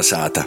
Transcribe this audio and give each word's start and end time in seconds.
Kalnasāta! 0.00 0.46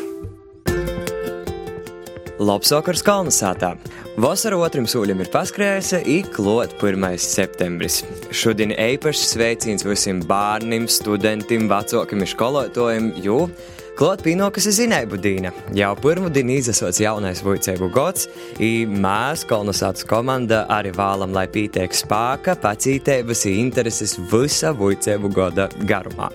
Labsvakars 2.41 3.03
Kalnasātā! 3.05 3.75
Vasara 4.17 4.57
otram 4.57 4.87
soļam 4.89 5.21
ir 5.21 5.29
paskrējusi, 5.29 5.99
iklot 6.09 6.73
1. 6.81 7.05
septembris. 7.21 7.99
Šodien 8.33 8.73
īpašs 8.73 9.27
sveiciens 9.35 9.85
visiem 9.85 10.23
bērniem, 10.25 10.89
studentiem, 10.89 11.69
vecākiem 11.69 12.25
un 12.25 12.33
skolotājiem, 12.33 13.13
jo 13.21 13.45
Klāt 13.93 14.23
pienokas 14.25 14.65
ir 14.65 14.73
zinēbu 14.73 15.19
dīna. 15.21 15.51
Jau 15.77 15.91
pirmo 16.01 16.31
dienu 16.33 16.55
izasots 16.57 16.97
jaunais 16.97 17.43
vicēbu 17.45 17.91
gods, 17.93 18.25
un 18.57 18.95
mēs, 19.03 19.45
kolonizācijas 19.45 20.09
komanda, 20.09 20.63
arī 20.73 20.95
vēlam, 20.97 21.37
lai 21.37 21.45
pītiek 21.45 21.93
spēka, 21.93 22.57
pacītības 22.63 23.45
un 23.51 23.59
intereses 23.67 24.17
visa 24.33 24.73
vicēbu 24.73 25.29
goda 25.37 25.69
garumā. 25.85 26.31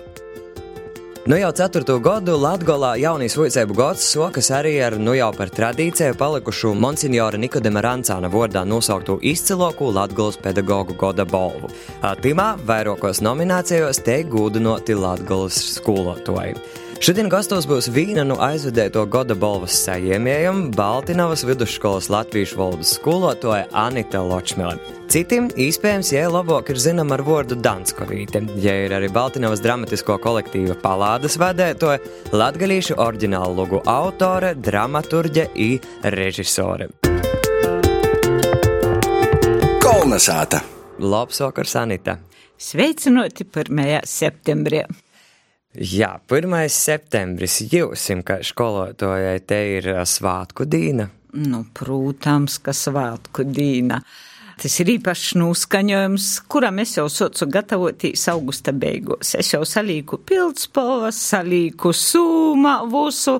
Nu 1.25 1.35
jau 1.35 1.49
ceturto 1.51 1.97
gadu 1.99 2.37
Latvijā 2.39 2.93
jaunīs 3.01 3.33
vicēbu 3.35 3.75
gads 3.75 4.05
sokas 4.13 4.47
arī 4.55 4.77
ar 4.85 4.95
nu 4.95 5.11
jau 5.17 5.27
par 5.35 5.51
tradīciju 5.51 6.15
palikušu 6.15 6.71
Monsignora 6.79 7.37
Nikodema 7.37 7.83
Rancāna 7.83 8.29
vārdā 8.31 8.63
nosauktu 8.63 9.17
izcilāko 9.27 9.91
Latvijas 9.91 10.39
pedagoģu 10.39 10.95
gada 11.01 11.25
balvu. 11.27 11.67
Timā 12.23 12.53
vairākos 12.63 13.19
nominācijos 13.25 13.99
te 14.05 14.21
gūdinoti 14.31 14.95
Latvijas 14.95 15.59
skolotāji. 15.75 16.55
Šodien 16.99 17.29
gastos 17.31 17.63
būs 17.63 17.85
viena 17.95 18.25
no 18.27 18.35
aizvedēto 18.43 19.05
gada 19.07 19.31
balvas 19.39 19.77
saņēmējiem 19.85 20.57
Baltiņavas 20.75 21.45
vidusskolas 21.47 22.09
latviešu 22.11 22.59
valodas 22.59 22.91
skolotāja 22.97 23.69
Anita 23.71 24.19
Ločmele. 24.19 24.75
Citiem 25.07 25.47
iespējams, 25.55 26.11
ja 26.11 26.25
labāk 26.27 26.73
ir 26.73 26.81
zinama 26.83 27.15
ar 27.15 27.23
vārdu 27.23 27.55
Danskovīte, 27.55 28.43
ja 28.59 28.75
ir 28.83 28.97
arī 28.99 29.07
Baltiņavas 29.15 29.63
dramatisko 29.63 30.19
kolektīva 30.19 30.75
palādes 30.83 31.39
vadētoja, 31.39 32.03
latgalīšu 32.35 32.99
oriģinālu 32.99 33.55
logu 33.63 33.79
autore, 33.87 34.51
dramaturģe 34.59 35.49
un 35.55 36.13
režisore. 36.19 36.91
Kolnasāta! 39.79 40.65
Labs 40.99 41.45
vakars, 41.47 41.79
Anita! 41.79 42.19
Sveicināti 42.59 43.47
1. 43.47 44.01
septembrī! 44.03 44.83
Jā, 45.79 46.17
1. 46.27 46.55
septembris 46.75 47.61
jūsim, 47.71 48.19
ka 48.27 48.41
skolotājai 48.43 49.37
te 49.47 49.59
ir 49.77 49.85
svātku 50.03 50.65
dīna. 50.67 51.05
Nu, 51.39 51.61
protams, 51.71 52.57
ka 52.59 52.73
svātku 52.75 53.45
dīna. 53.47 54.01
Tas 54.59 54.73
ir 54.83 54.89
īpašs 54.97 55.37
noskaņojums, 55.39 56.25
kuram 56.51 56.81
es 56.83 56.97
jau 56.97 57.05
socu 57.07 57.47
gatavoties 57.47 58.25
augusta 58.27 58.73
beigās. 58.75 59.31
Es 59.39 59.53
jau 59.53 59.61
salīku 59.63 60.19
pildspalvas, 60.27 61.21
salīku 61.29 61.93
sūma, 61.95 62.81
vusu, 62.91 63.37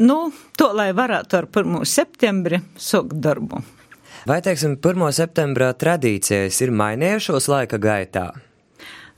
nu, 0.00 0.18
to, 0.56 0.70
lai 0.72 0.88
varētu 0.96 1.40
ar 1.42 1.50
1. 1.52 1.84
septembri 1.84 2.62
sokt 2.80 3.12
darbu. 3.20 3.60
Vai, 4.24 4.40
teiksim, 4.40 4.78
1. 4.80 5.04
septembra 5.12 5.74
tradīcijas 5.76 6.64
ir 6.64 6.72
mainījušos 6.72 7.52
laika 7.52 7.76
gaitā? 7.76 8.30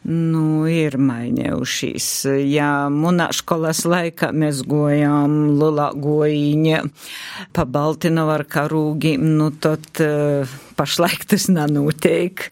Nu, 0.07 0.69
ir 0.71 0.95
mainījušīs. 1.03 2.07
Jā, 2.47 2.87
munā 2.95 3.27
skolas 3.35 3.81
laikā 3.89 4.29
mēs 4.31 4.61
gojām 4.69 5.57
lulā 5.59 5.89
goīņa 5.99 6.83
pa 7.57 7.65
Baltinovu 7.67 8.31
ar 8.37 8.45
karūgi, 8.47 9.17
nu, 9.19 9.49
tad 9.51 9.89
uh, 10.05 10.53
pašlaik 10.79 11.25
tas 11.27 11.49
nanotiek. 11.51 12.45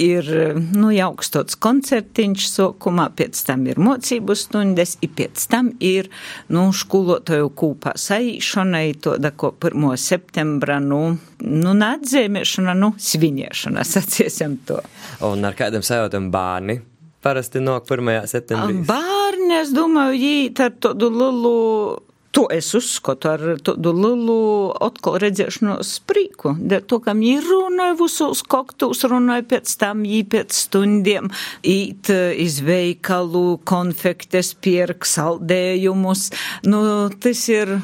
Ir, 0.00 0.30
nu, 0.72 0.88
jauks 0.94 1.34
tāds 1.34 1.58
koncertiņš 1.60 2.46
sokumā, 2.48 3.10
pēc 3.18 3.42
tam 3.44 3.66
ir 3.68 3.80
mocību 3.82 4.36
stundes, 4.38 4.94
i 5.04 5.10
pēc 5.12 5.44
tam 5.52 5.68
ir, 5.84 6.08
nu, 6.54 6.70
skolotāju 6.72 7.50
kūpā 7.58 7.92
saīšanai, 8.00 8.86
to, 9.04 9.18
da, 9.20 9.34
ko 9.36 9.52
1. 9.58 9.84
septembra, 10.00 10.78
nu, 10.80 11.02
nu, 11.44 11.76
neatzīmēšana, 11.82 12.72
nu, 12.78 12.94
sviniešana, 12.96 13.84
saciesim 13.94 14.56
to. 14.64 14.80
Un 15.28 15.44
ar 15.44 15.60
kādam 15.60 15.84
sajūtam 15.84 16.32
bērni? 16.32 16.78
Parasti 17.22 17.62
nāk 17.62 17.88
1. 17.88 18.14
septembrī? 18.30 18.80
Bērni, 18.88 19.60
es 19.62 19.74
domāju, 19.74 20.18
jīt 20.18 20.64
ar 20.64 20.74
tādu 20.82 21.12
lielu. 21.12 21.52
To 22.32 22.46
es 22.48 22.70
uzskatu 22.72 23.28
ar 23.28 23.42
tādu 23.60 23.90
lielu 23.92 24.36
atkal 24.80 25.18
redzēšanos 25.20 25.90
sprīku. 25.98 26.54
To, 26.88 26.98
kam 27.04 27.20
viņi 27.20 27.42
runāja 27.44 27.96
visos 27.98 28.40
koktus, 28.48 29.02
runāja 29.04 29.44
pēc 29.50 29.74
tam, 29.82 30.00
viņi 30.06 30.22
pēc 30.32 30.56
stundiem 30.62 31.28
īt 31.60 32.08
iz 32.40 32.62
veikalu, 32.64 33.58
konfektes, 33.68 34.54
pierk, 34.64 35.04
saldējumus. 35.04 36.30
Nu, 36.64 36.80
tas 37.20 37.44
ir 37.52 37.76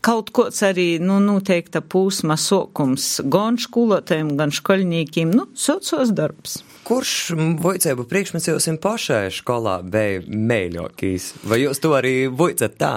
kaut 0.00 0.32
kāds 0.32 0.62
arī, 0.64 0.94
nu, 1.02 1.20
noteikta 1.20 1.84
pūsma 1.84 2.40
sokums 2.40 3.18
gan 3.28 3.60
skolotājiem, 3.60 4.32
gan 4.40 4.56
škoļņīkiem, 4.56 5.36
nu, 5.36 5.50
socios 5.52 6.16
darbs. 6.16 6.62
Kurš 6.90 7.36
vicēbu 7.62 8.02
priekšmets 8.10 8.48
jums 8.50 8.64
pašai 8.82 9.28
skolā 9.30 9.76
bija 9.86 10.24
mīļākais? 10.26 11.26
Vai 11.46 11.60
jūs 11.60 11.78
to 11.78 11.92
arī 11.94 12.14
vicat 12.26 12.74
tā? 12.80 12.88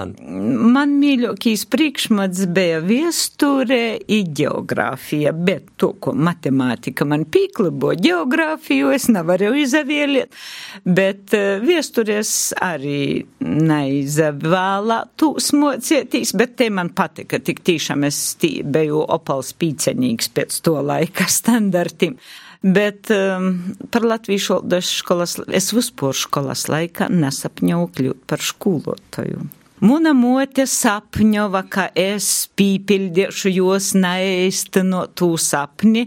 Man 0.74 0.96
mīļākais 0.98 1.62
priekšmets 1.70 2.48
bija 2.56 2.80
viesture 2.82 3.78
un 4.16 4.32
geogrāfija, 4.40 5.30
bet 5.46 5.70
to, 5.78 5.92
ko 6.02 6.10
matemātika 6.10 7.06
man 7.06 7.22
pīklibo, 7.22 7.92
geogrāfiju 7.94 8.90
es 8.96 9.06
nevarēju 9.14 9.62
izavēlēt, 9.62 10.42
bet 10.82 11.36
viestures 11.62 12.32
arī 12.58 13.22
neizvēlā 13.46 15.00
tūs 15.22 15.52
mocieties, 15.54 16.34
bet 16.34 16.58
te 16.58 16.66
man 16.66 16.90
patika, 16.98 17.38
tik 17.38 17.62
tiešām 17.62 18.08
es 18.10 18.24
tī, 18.42 18.56
biju 18.66 19.06
opals 19.06 19.54
pīcenīgs 19.54 20.34
pēc 20.34 20.58
to 20.66 20.80
laika 20.82 21.30
standartiem. 21.30 22.18
Bet 22.64 23.10
um, 23.12 23.50
par 23.92 24.06
latviešu 24.08 24.54
valodas 24.54 24.88
skolas, 24.88 25.34
es 25.52 25.68
vispār 25.76 26.16
skolas 26.16 26.64
laikā 26.72 27.10
nesapņoju 27.12 27.90
kļūt 27.98 28.22
par 28.30 28.40
skolotāju. 28.40 29.44
Muna 29.84 30.14
mote 30.16 30.64
sapņova, 30.70 31.60
ka 31.68 31.90
es 31.98 32.46
pīpildiešu 32.56 33.52
jos 33.52 33.90
neiztenotū 33.98 35.34
sapni, 35.36 36.06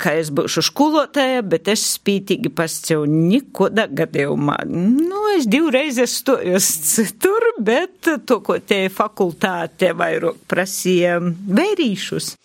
ka 0.00 0.14
es 0.16 0.30
būšu 0.32 0.64
skolotāja, 0.70 1.42
bet 1.44 1.68
es 1.68 1.84
spītīgi 1.98 2.48
pascēju 2.56 3.04
nikoda 3.10 3.84
gadījumā. 3.92 4.62
Nu, 4.70 5.26
es 5.34 5.44
divreiz 5.50 6.00
stojos 6.08 6.70
citur, 6.94 7.50
bet 7.60 8.08
to, 8.24 8.40
ko 8.46 8.56
te 8.64 8.86
fakultāte 8.88 9.92
vairāk 10.00 10.40
prasīja 10.48 11.18
vērīšus. 11.20 12.38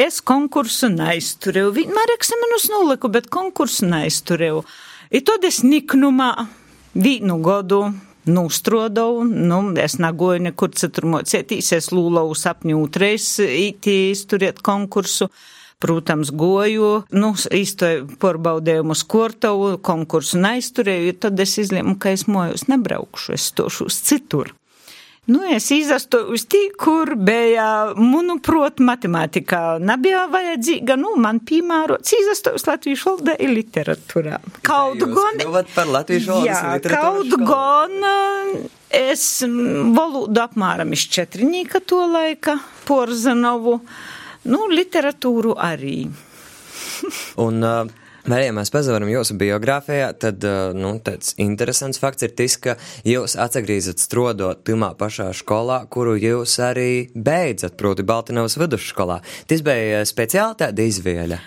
Es 0.00 0.22
konkursu 0.24 0.88
neizturēju. 0.88 1.74
Vienmēr 1.76 2.14
eksamenus 2.14 2.70
noliku, 2.72 3.10
bet 3.12 3.26
konkursu 3.28 3.84
neizturēju. 3.90 4.62
I 5.12 5.20
tad 5.20 5.44
es 5.44 5.58
niknumā 5.66 6.46
vīnu 6.96 7.36
godu 7.44 7.82
nūstrodau, 8.24 9.20
nu, 9.28 9.58
es 9.76 9.98
nagoju 10.00 10.46
nekur 10.46 10.72
citur 10.78 11.04
mocētīs, 11.12 11.74
es 11.76 11.90
lūlau 11.92 12.32
sapņu 12.32 12.78
utreiz 12.86 13.26
īti 13.44 14.14
izturiet 14.14 14.62
konkursu. 14.64 15.28
Protams, 15.82 16.30
goju, 16.30 17.02
nu, 17.10 17.32
īstoju 17.34 18.16
porbaudējumu 18.22 18.94
skortavu, 18.96 19.74
konkursu 19.82 20.38
neizturēju, 20.40 21.18
tad 21.26 21.42
es 21.42 21.58
izlēmu, 21.58 21.98
ka 21.98 22.14
es 22.14 22.28
mojos 22.30 22.68
nebraukšu, 22.70 23.34
es 23.34 23.50
uz 23.60 24.00
citur. 24.06 24.54
Nu, 25.26 25.38
es 25.54 25.68
izrastu 25.70 26.18
uz 26.34 26.42
tī, 26.50 26.64
kur 26.74 27.12
bija, 27.14 27.92
manuprāt, 27.94 28.80
matemātikā 28.82 29.76
nebija 29.78 30.24
vajadzīga, 30.32 30.96
nu, 30.98 31.12
man 31.22 31.38
piemērots 31.46 32.16
izrastu 32.18 32.56
uz 32.58 32.66
latviešu 32.66 33.06
valodā 33.06 33.36
ir 33.38 33.52
literatūrā. 33.54 34.40
Kaut 34.66 35.04
gan. 35.14 35.44
par 35.76 35.92
latviešu 35.94 36.32
valodas 36.32 36.58
jā, 36.58 36.98
kaut 36.98 37.36
gan 37.38 37.94
es 38.90 39.24
valodu 39.94 40.42
apmēram 40.42 40.90
iz 40.98 41.06
četrnīka 41.14 41.84
to 41.86 42.02
laika, 42.16 42.58
Porzanovu, 42.90 43.78
nu, 44.50 44.66
literatūru 44.74 45.54
arī. 45.70 45.98
Un, 47.46 47.62
uh... 47.62 48.01
Vai 48.22 48.44
ja 48.44 48.52
mēs 48.54 48.70
pazaveram 48.70 49.08
jūsu 49.10 49.34
biogrāfijā, 49.34 50.12
tad 50.22 50.44
nu, 50.78 50.92
tāds 51.02 51.32
interesants 51.42 51.98
fakts 51.98 52.22
ir 52.22 52.36
tas, 52.38 52.54
ka 52.62 52.76
jūs 53.08 53.34
atgriežat 53.34 53.98
strodot 53.98 54.60
tajā 54.62 54.92
pašā 55.00 55.26
skolā, 55.34 55.80
kuru 55.90 56.14
jūs 56.20 56.54
arī 56.62 57.08
beidzat, 57.14 57.74
proti, 57.80 58.06
Baltiņas 58.06 58.54
vidusskolā. 58.62 59.18
Tas 59.50 59.64
bija 59.66 60.04
speciāli 60.06 60.60
tāda 60.62 60.86
izvēle. 60.86 61.40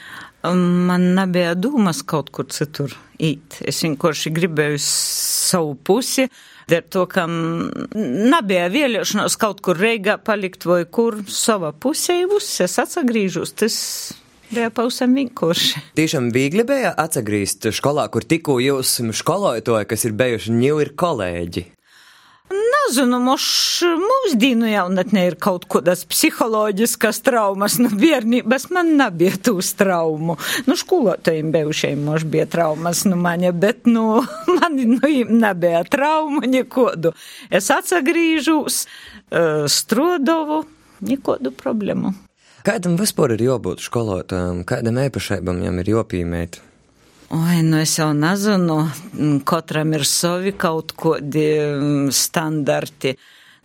Man 0.52 1.08
nebija 1.16 1.56
dūmas 1.58 2.04
kaut 2.06 2.28
kur 2.36 2.50
citur 2.52 2.92
īt. 3.24 3.62
Es 3.66 3.80
vienkārši 3.86 4.34
gribēju 4.36 4.82
savu 4.84 5.74
pusi. 5.80 6.28
Ar 6.66 6.84
to, 6.92 7.06
ka 7.08 7.24
nebija 7.30 8.68
vēlēšanos 8.74 9.40
kaut 9.42 9.64
kur 9.66 9.80
Reigā 9.80 10.18
palikt 10.20 10.68
vai 10.68 10.84
kur 10.86 11.22
savā 11.32 11.72
pusē, 11.72 12.20
es 12.36 12.78
atgriežos. 12.84 13.56
Tas 13.58 13.76
bija 14.52 14.72
pavisam 14.74 15.16
vienkārši. 15.18 15.84
Tiešām 15.98 16.32
viegli 16.36 16.66
bija 16.68 16.94
atgriezt 16.98 17.68
skolā, 17.76 18.08
kur 18.14 18.26
tikko 18.28 18.60
jūs 18.64 18.98
skolotāji, 19.16 19.90
kas 19.90 20.06
ir 20.06 20.18
bijuši 20.18 20.60
ņūri 20.60 20.96
kolēģi. 21.00 21.66
Nā, 22.54 22.76
nezinu, 22.86 23.18
moš 23.24 23.46
mūsdīnu 23.98 24.68
jaunatnē 24.70 25.24
ir 25.30 25.36
kaut 25.42 25.66
kādas 25.72 26.04
psiholoģiskas 26.10 27.22
traumas, 27.26 27.80
nu 27.82 27.90
bērnības 27.90 28.68
man 28.76 28.92
nebija 29.00 29.40
tūs 29.48 29.72
traumu. 29.80 30.38
Nu, 30.68 30.78
skolotājiem 30.78 31.50
bijušajiem 31.56 32.04
moš 32.06 32.28
bija 32.30 32.46
traumas, 32.46 33.06
nu 33.10 33.18
maņa, 33.18 33.54
bet, 33.58 33.90
nu, 33.90 34.22
man, 34.58 34.78
nu, 34.78 35.14
nebija 35.42 35.84
traumu 35.90 36.46
nekodu. 36.46 37.16
Es 37.50 37.72
atsagrīžūs, 37.74 38.84
uh, 38.86 39.66
strodovu, 39.72 40.64
nekodu 41.06 41.56
problēmu. 41.56 42.14
Kādam 42.66 42.96
vispār 42.98 43.36
ir 43.36 43.44
jābūt 43.46 43.84
skolotājam, 43.86 44.64
kādam 44.66 44.98
īpašībam 44.98 45.60
viņam 45.62 45.76
ir 45.84 45.90
jopīmēt? 45.92 46.56
Oi, 47.36 47.60
nu 47.62 47.78
es 47.78 47.92
jau 48.00 48.08
nezinu, 48.18 48.80
katram 49.46 49.92
ir 49.94 50.06
savi 50.10 50.54
kaut 50.58 50.96
kādi 50.98 51.44
standarti. 52.10 53.12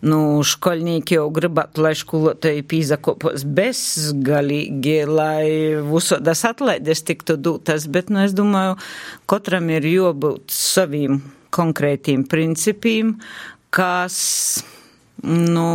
Nu, 0.05 0.41
školnieki 0.45 1.17
jau 1.17 1.27
gribētu, 1.33 1.81
lai 1.85 1.93
skolotāji 1.97 2.65
pīzakopos 2.69 3.47
bezgalīgi, 3.57 4.99
lai 5.09 5.49
visodas 5.85 6.45
atlaides 6.49 7.01
tiktu 7.05 7.39
dūtas, 7.41 7.87
bet, 7.93 8.13
nu, 8.13 8.21
es 8.25 8.37
domāju, 8.37 8.77
katram 9.29 9.69
ir 9.73 9.89
jābūt 9.89 10.53
saviem 10.57 11.23
konkrētiem 11.57 12.25
principiem, 12.29 13.17
kas 13.73 14.21
nu, 15.25 15.67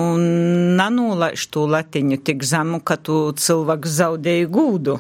nanūlaiž 0.80 1.47
to 1.53 1.65
latiņu 1.69 2.21
tik 2.25 2.45
zemu, 2.45 2.81
ka 2.86 2.97
tu 2.97 3.30
cilvēks 3.38 3.97
zaudēji 4.00 4.50
gūdu. 4.51 5.00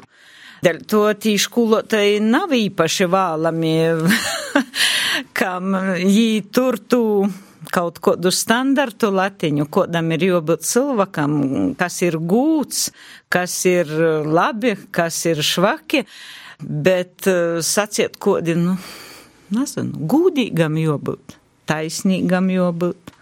Dēļ 0.65 0.77
to 0.89 1.01
tī 1.21 1.35
skolotāji 1.41 2.21
nav 2.23 2.53
īpaši 2.55 3.09
vēlami, 3.11 3.73
kam 5.39 5.75
jī 6.01 6.29
tur 6.53 6.79
tu 6.79 7.01
kaut 7.73 7.99
kādu 8.03 8.31
standartu 8.33 9.09
latiņu, 9.13 9.67
kodam 9.73 10.11
ir 10.15 10.25
jābūt 10.29 10.65
cilvēkam, 10.67 11.33
kas 11.79 11.99
ir 12.05 12.17
gūts, 12.21 12.89
kas 13.33 13.57
ir 13.69 13.89
labi, 14.25 14.75
kas 14.95 15.17
ir 15.29 15.41
švaki, 15.45 16.05
bet 16.61 17.27
uh, 17.29 17.59
saciet 17.65 18.17
kodi, 18.21 18.55
nu, 18.59 18.77
nezinu, 19.55 20.05
gūdīgam 20.09 20.77
jābūt, 20.81 21.37
taisnīgam 21.69 22.49
jābūt. 22.53 23.14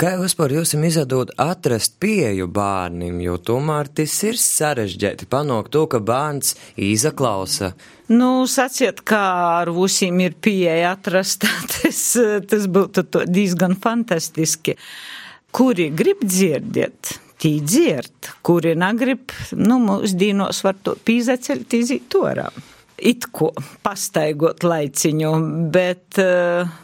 Kā 0.00 0.14
vispār 0.16 0.54
jums 0.54 0.70
izdod 0.72 1.28
atrast 1.36 1.98
pieeju 2.00 2.46
bērnim, 2.48 3.18
jo 3.20 3.34
tomēr 3.36 3.90
tas 3.92 4.14
ir 4.24 4.38
sarežģīti 4.40 5.28
panākt 5.28 5.74
to, 5.76 5.82
ka 5.92 6.00
bērns 6.00 6.54
izaklausa. 6.80 7.74
Nu, 8.08 8.46
saciet, 8.48 9.02
kā 9.04 9.20
ar 9.58 9.72
visiem 9.76 10.22
ir 10.24 10.38
pieeja 10.40 10.94
atrast, 10.94 11.44
tas, 11.74 12.00
tas 12.48 12.66
būtu 12.72 13.04
diezgan 13.28 13.76
fantastiski. 13.76 14.78
Kuri 15.52 15.90
grib 15.92 16.24
dzirdēt, 16.24 17.14
tī 17.36 17.58
dzird, 17.60 18.32
kuri 18.40 18.72
negrib, 18.80 19.36
nu, 19.52 19.82
mūsdīnos 19.84 20.64
var 20.64 20.80
to 20.80 20.96
pīzaceļt 20.96 21.82
izīt 21.84 22.08
torā. 22.08 22.48
It 22.96 23.28
ko 23.36 23.52
pastaigot 23.84 24.64
laiciņu, 24.64 25.38
bet 25.76 26.24
uh, 26.24 26.78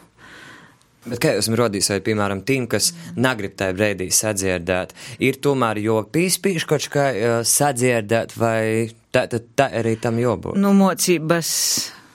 Bet 1.07 1.21
kā 1.23 1.33
jūs 1.37 1.49
rodīs, 1.55 1.89
vai, 1.91 1.99
piemēram, 2.03 2.43
tiem, 2.47 2.67
kas 2.71 2.91
negrib 3.15 3.55
tajā 3.59 3.75
brīdī 3.77 4.09
sadzirdēt, 4.13 4.95
ir 5.23 5.41
tomēr 5.43 5.79
jo 5.83 6.01
pīspīš 6.13 6.67
kaut 6.69 6.87
kā 6.93 7.09
sadzirdēt, 7.47 8.35
vai 8.39 8.89
tā, 9.15 9.27
tā, 9.31 9.41
tā 9.57 9.69
arī 9.79 9.95
tam 10.01 10.19
jābūt? 10.21 10.59
Nu, 10.59 10.73
mocības 10.77 11.51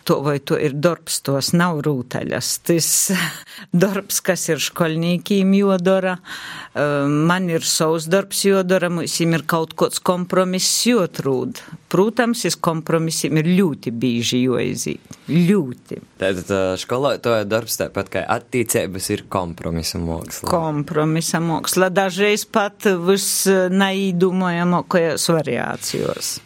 to 0.05 0.19
vai 0.25 0.39
to 0.41 0.59
ir 0.59 0.75
darbs, 0.75 1.21
tos 1.25 1.53
nav 1.57 1.83
rūtaļas. 1.87 2.51
Tas 2.67 2.89
darbs, 3.85 4.21
kas 4.25 4.49
ir 4.53 4.63
školnīkiem 4.63 5.55
jodara, 5.59 6.17
um, 6.75 7.23
man 7.29 7.49
ir 7.53 7.67
savs 7.67 8.09
darbs 8.13 8.45
jodara, 8.47 8.91
mums 8.93 9.19
ir 9.23 9.47
kaut 9.49 9.77
kāds 9.79 10.03
kompromiss 10.03 10.85
jotrūd. 10.89 11.63
Protams, 11.93 12.47
es 12.49 12.57
kompromisiem 12.57 13.43
ir 13.43 13.51
ļoti 13.59 13.93
bīži 13.93 14.43
joizīt. 14.47 15.19
Ļoti. 15.29 16.01
Tātad 16.21 16.79
skolotāja 16.81 17.45
darbs 17.49 17.77
tāpat 17.81 18.13
kā 18.13 18.23
attīcības 18.37 19.11
ir 19.13 19.27
kompromisa 19.33 20.01
māksla. 20.03 20.49
Kompromisa 20.51 21.43
māksla, 21.43 21.91
dažreiz 21.93 22.47
pat 22.49 22.89
vis 23.07 23.29
neīdomojamākajās 23.49 25.29
variācijos. 25.37 26.39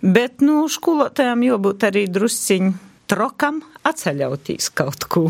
Bet, 0.00 0.40
nu, 0.40 0.64
skolotājiem 0.72 1.42
jābūt 1.50 1.88
arī 1.90 2.06
drusciņ 2.08 2.72
trokam 3.10 3.60
atceļautīs 3.84 4.70
kaut 4.72 5.04
ko. 5.12 5.26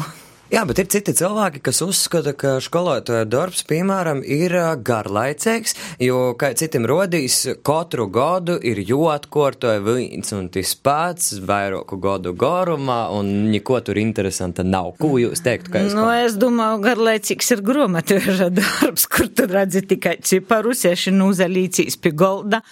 Jā, 0.51 0.65
bet 0.67 0.81
ir 0.83 0.89
citi 0.91 1.13
cilvēki, 1.15 1.61
kas 1.63 1.79
uzskata, 1.85 2.33
ka 2.35 2.57
skolotāja 2.59 3.23
darbs, 3.31 3.61
piemēram, 3.71 4.19
ir 4.27 4.51
garlaicīgs, 4.83 5.77
jo, 6.03 6.33
kā 6.39 6.51
citam 6.59 6.89
rodīs, 6.91 7.37
katru 7.67 8.09
gadu 8.11 8.57
ir 8.67 8.81
jāatkārtoja 8.83 9.79
viens 9.87 10.35
un 10.35 10.49
tas 10.51 10.75
pats, 10.75 11.37
vairāku 11.47 12.01
gadu 12.03 12.35
garumā, 12.35 12.99
un 13.15 13.31
neko 13.53 13.79
tur 13.87 14.03
interesanta 14.03 14.67
nav. 14.67 14.97
Ko 14.99 15.13
jūs 15.23 15.43
teiktu? 15.47 15.85
Nu, 15.95 16.09
es 16.19 16.35
domāju, 16.39 16.83
garlaicīgs 16.89 17.55
ir 17.55 17.63
grāmatveža 17.71 18.51
darbs, 18.59 19.07
kur 19.07 19.31
tu 19.31 19.47
redzi 19.51 19.87
tikai 19.95 20.19
ciparus, 20.19 20.83
ieši 20.91 21.15
nūzalīcīs 21.15 22.03
pie 22.03 22.11
golda. 22.11 22.65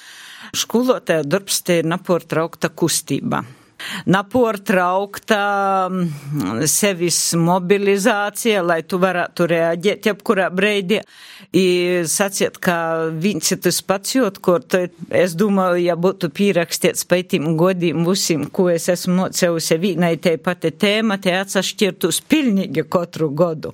Skolotāja 0.56 1.26
darbs 1.26 1.60
te 1.62 1.80
ir 1.82 1.88
napārtraukta 1.88 2.70
kustība. 2.72 3.42
Napārtraukta 4.10 5.40
mm, 5.90 6.64
sevis 6.70 7.18
mobilizācija, 7.38 8.62
lai 8.66 8.80
tu 8.88 9.00
varētu 9.02 9.46
reaģēt 9.52 10.08
jebkurā 10.10 10.48
breidī. 10.54 11.00
I 11.56 12.04
saciet, 12.10 12.58
ka 12.60 13.08
viens 13.14 13.52
ir 13.54 13.62
tas 13.64 13.78
pats 13.86 14.16
jūt, 14.16 14.40
kur 14.44 14.64
es 15.14 15.36
domāju, 15.38 15.78
ja 15.86 15.96
būtu 15.96 16.28
pierakstīts 16.34 17.06
pētīm 17.08 17.54
godīm 17.60 18.04
visiem, 18.08 18.48
ko 18.52 18.68
es 18.72 18.88
esmu 18.92 19.22
mocējusi 19.22 19.78
vienai 19.80 20.16
te 20.20 20.36
pati 20.42 20.74
tēma, 20.74 21.20
te 21.22 21.32
atsašķirtus 21.38 22.20
pilnīgi 22.28 22.84
katru 22.90 23.30
godu. 23.30 23.72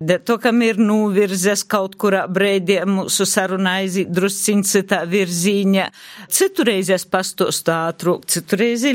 To, 0.00 0.38
kam 0.40 0.62
ir 0.64 0.78
novirzes 0.80 1.60
kaut 1.68 1.98
kurā 2.00 2.22
breidī 2.24 2.78
mūsu 2.88 3.26
saruna 3.28 3.74
aiziet 3.82 4.08
drusciņ 4.16 4.62
citā 4.64 5.02
virzīņa. 5.10 5.84
Citurreiz 6.32 6.88
es 6.94 7.04
pastostu 7.04 7.74
ātrāk, 7.74 8.24
citurreiz 8.32 8.86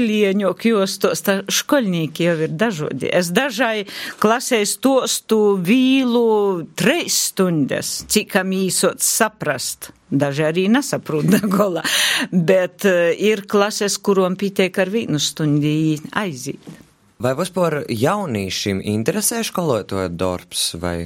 lieņok, 0.46 0.66
jo 0.66 0.86
stosta 0.88 1.42
školnieki 1.50 2.26
jau 2.26 2.38
ir 2.46 2.54
dažodi. 2.54 3.10
Es 3.10 3.32
dažai 3.34 3.86
klasē 4.20 4.64
stostu 4.66 5.58
vīlu 5.58 6.66
treis 6.76 7.32
stundas, 7.32 8.06
cikam 8.08 8.52
īsot 8.52 9.02
saprast. 9.02 9.92
Daži 10.10 10.46
arī 10.46 10.68
nesaprot 10.70 11.26
gola, 11.58 11.84
bet 12.32 12.86
uh, 12.86 13.12
ir 13.18 13.46
klases, 13.48 13.98
kurom 13.98 14.36
pieteik 14.36 14.78
ar 14.78 14.90
vienu 14.90 15.20
stundi 15.20 15.98
aiziet. 16.14 16.85
Vai 17.16 17.32
vispār 17.32 17.86
jauniešiem 17.88 18.82
interesē 18.92 19.40
skolotāja 19.48 20.10
darbs, 20.12 20.74
vai 20.76 21.06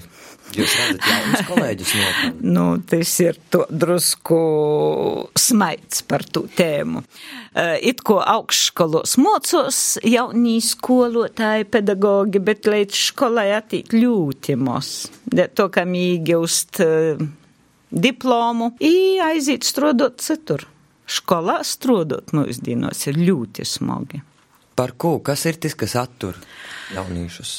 jūs 0.58 0.72
redzat 0.74 1.04
jaunus 1.06 1.44
kolēģus 1.46 1.92
nopelnīt? 2.00 2.40
nu, 2.56 2.64
tas 2.90 3.12
ir 3.22 3.38
to 3.54 3.68
drusku 3.70 4.40
smaids 5.38 6.02
par 6.10 6.26
to 6.26 6.48
tēmu. 6.58 7.04
Uh, 7.54 7.76
it 7.86 8.02
ko 8.02 8.18
augšskolos 8.24 9.20
mocos 9.22 10.00
jaunī 10.02 10.56
skolotāji, 10.66 11.68
pedagogi, 11.70 12.42
bet 12.42 12.66
līdz 12.66 13.04
skolai 13.12 13.52
attīt 13.60 13.94
ļoti 13.94 14.58
mos. 14.58 14.96
To, 15.30 15.68
kam 15.70 15.94
īgūst 15.94 16.82
uh, 16.88 17.22
diplomu, 17.94 18.72
i 18.82 19.22
aiziet 19.30 19.70
strodot 19.70 20.18
citur. 20.26 20.66
Skolā 21.10 21.60
strodot 21.66 22.34
mūsdienos 22.34 23.06
ir 23.10 23.22
ļoti 23.30 23.66
smagi. 23.66 24.24
Par 24.80 24.96
ko? 24.96 25.18
Kas 25.20 25.44
ir 25.50 25.60
tas, 25.60 25.76
kas 25.76 25.98
attur 26.00 26.38
jauniešus? 26.96 27.52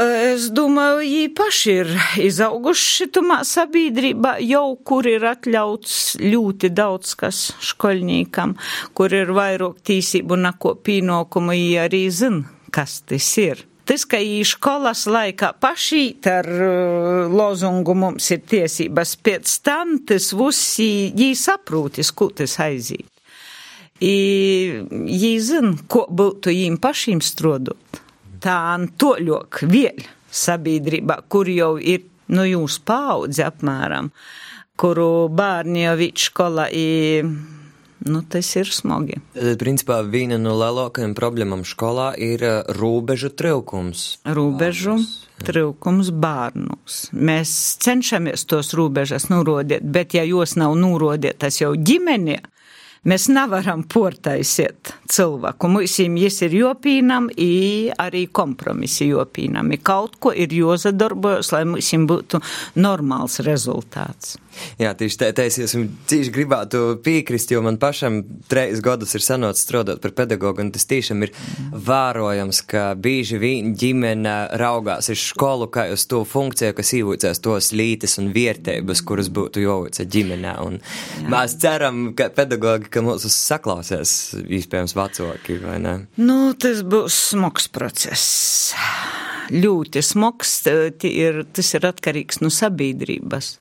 Es 0.00 0.46
domāju, 0.56 1.02
viņi 1.02 1.32
paši 1.36 1.72
ir 1.82 1.90
izauguši 2.24 3.10
tumā 3.12 3.42
sabiedrībā, 3.44 4.38
jau 4.40 4.70
kur 4.88 5.04
ir 5.10 5.26
atļauts 5.28 5.98
ļoti 6.22 6.70
daudz 6.72 7.12
kas 7.20 7.42
školnīkam, 7.60 8.56
kur 8.96 9.12
ir 9.12 9.34
vairāk 9.36 9.84
tīsību 9.84 10.40
nako 10.40 10.78
pīnokumu, 10.80 11.52
viņi 11.52 11.76
arī 11.84 12.02
zina, 12.08 12.48
kas 12.72 13.02
tas 13.04 13.28
ir. 13.44 13.66
Tas, 13.84 14.06
ka 14.08 14.16
viņi 14.22 14.48
skolas 14.48 15.04
laikā 15.10 15.52
pašīt 15.60 16.32
ar 16.32 16.48
uh, 16.48 17.28
lozungu 17.28 17.92
mums 17.92 18.32
ir 18.32 18.40
tiesības, 18.48 19.18
pēc 19.20 19.60
tam 19.66 19.98
tas 20.08 20.32
visi, 20.32 20.92
viņi 21.12 21.34
saprūtis, 21.36 22.16
ko 22.16 22.32
tas 22.32 22.56
aiziet. 22.64 23.11
Jī 24.02 25.32
zina, 25.38 25.76
ko 25.86 26.06
būtu 26.10 26.50
jīm 26.50 26.78
pašīm 26.82 27.22
strodot. 27.22 28.02
Tā 28.42 28.74
toļok 28.98 29.62
vēl 29.70 30.02
sabiedrībā, 30.32 31.20
kur 31.30 31.46
jau 31.52 31.76
ir, 31.78 32.02
nu, 32.34 32.42
jūs 32.48 32.80
paudze 32.82 33.44
apmēram, 33.46 34.10
kuru 34.80 35.28
bērni 35.30 35.84
jau 35.84 35.96
vīt 36.00 36.24
skolā 36.26 36.66
nu, 38.04 38.22
tas 38.28 38.48
ir 38.56 38.70
smagi. 38.72 39.20
Tad, 39.36 39.54
principā, 39.60 40.00
viena 40.02 40.38
no 40.40 40.54
lielākajām 40.58 41.14
problēmām 41.18 41.62
skolā 41.68 42.12
ir 42.18 42.42
robežu 42.78 43.30
trūkums. 43.38 44.06
Robežu 44.26 44.96
trūkums 45.42 46.12
bērnus. 46.22 47.04
Mēs 47.14 47.52
cenšamies 47.82 48.46
tos 48.50 48.72
robežas 48.78 49.28
nurodīt, 49.30 49.84
bet 49.84 50.16
ja 50.18 50.26
jūs 50.26 50.56
nav 50.58 50.74
nurodītas 50.78 51.60
jau 51.62 51.74
ģimenē, 51.76 52.40
Mēs 53.02 53.24
nevaram 53.34 53.80
portaisiet 53.90 54.92
cilvēku. 55.10 55.66
Mums 55.74 55.96
ir 56.46 56.54
jopīnam, 56.54 57.26
arī 57.98 58.20
kompromisi 58.30 59.08
jopīnam. 59.08 59.72
I 59.74 59.80
kaut 59.82 60.20
ko 60.22 60.30
ir 60.30 60.54
jozadarbojas, 60.54 61.50
lai 61.50 61.64
mums 61.66 61.90
būtu 62.06 62.38
normāls 62.78 63.40
rezultāts. 63.42 64.36
Jā, 64.80 64.92
tieši 64.96 65.18
tā, 65.18 65.28
tā 65.36 65.46
es 65.48 65.56
cīši 65.56 66.32
gribētu 66.32 66.80
piekrist, 67.04 67.52
jo 67.54 67.62
man 67.64 67.78
pašam 67.80 68.20
treis 68.50 68.82
gadus 68.84 69.14
ir 69.16 69.24
sanots 69.24 69.62
strādāt 69.64 70.02
par 70.04 70.12
pedagogu, 70.16 70.60
un 70.64 70.72
tas 70.74 70.84
tiešām 70.90 71.24
ir 71.24 71.32
vērojams, 71.72 72.60
ka 72.68 72.84
bieži 73.00 73.40
vien 73.40 73.72
ģimene 73.78 74.34
raugās 74.60 75.08
uz 75.12 75.24
skolu 75.32 75.70
kā 75.72 75.86
uz 75.94 76.04
to 76.10 76.22
funkciju, 76.28 76.76
kas 76.76 76.92
īvūcēs 76.98 77.42
tos 77.44 77.70
lītes 77.76 78.18
un 78.20 78.28
vērtības, 78.34 79.04
kuras 79.08 79.32
būtu 79.32 79.64
jāvūcē 79.64 80.06
ģimenē. 80.12 80.54
Un 80.66 80.78
Jā. 80.78 81.30
mēs 81.32 81.56
ceram, 81.62 82.04
ka 82.18 82.28
pedagogi 82.36 82.91
ka 82.92 83.02
mūs 83.04 83.26
saklausīs, 83.32 84.12
iespējams, 84.42 84.96
vecāki, 84.98 85.58
vai 85.62 85.78
ne? 85.82 85.94
Nu, 86.20 86.52
tas 86.58 86.84
būs 86.84 87.18
smags 87.32 87.68
process. 87.72 88.26
Ļoti 89.52 90.04
smags, 90.06 90.60
tas 90.64 91.74
ir 91.74 91.88
atkarīgs 91.88 92.40
no 92.44 92.52
sabiedrības 92.52 93.56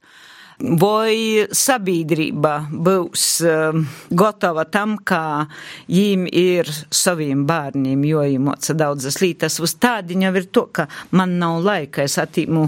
vai 0.62 1.46
sabiedrība 1.56 2.54
būs 2.72 3.26
uh, 3.46 3.78
gatava 4.14 4.66
tam, 4.70 4.98
kā 4.98 5.48
jīm 5.92 6.28
ir 6.28 6.70
saviem 6.94 7.46
bērniem 7.50 8.04
jojimoca 8.06 8.76
daudzas 8.78 9.20
lītas. 9.22 9.60
Uz 9.64 9.76
tādiņa 9.82 10.32
ir 10.38 10.48
to, 10.54 10.68
ka 10.74 10.88
man 11.18 11.38
nav 11.42 11.62
laika, 11.66 12.06
es 12.06 12.18
attīmu 12.22 12.68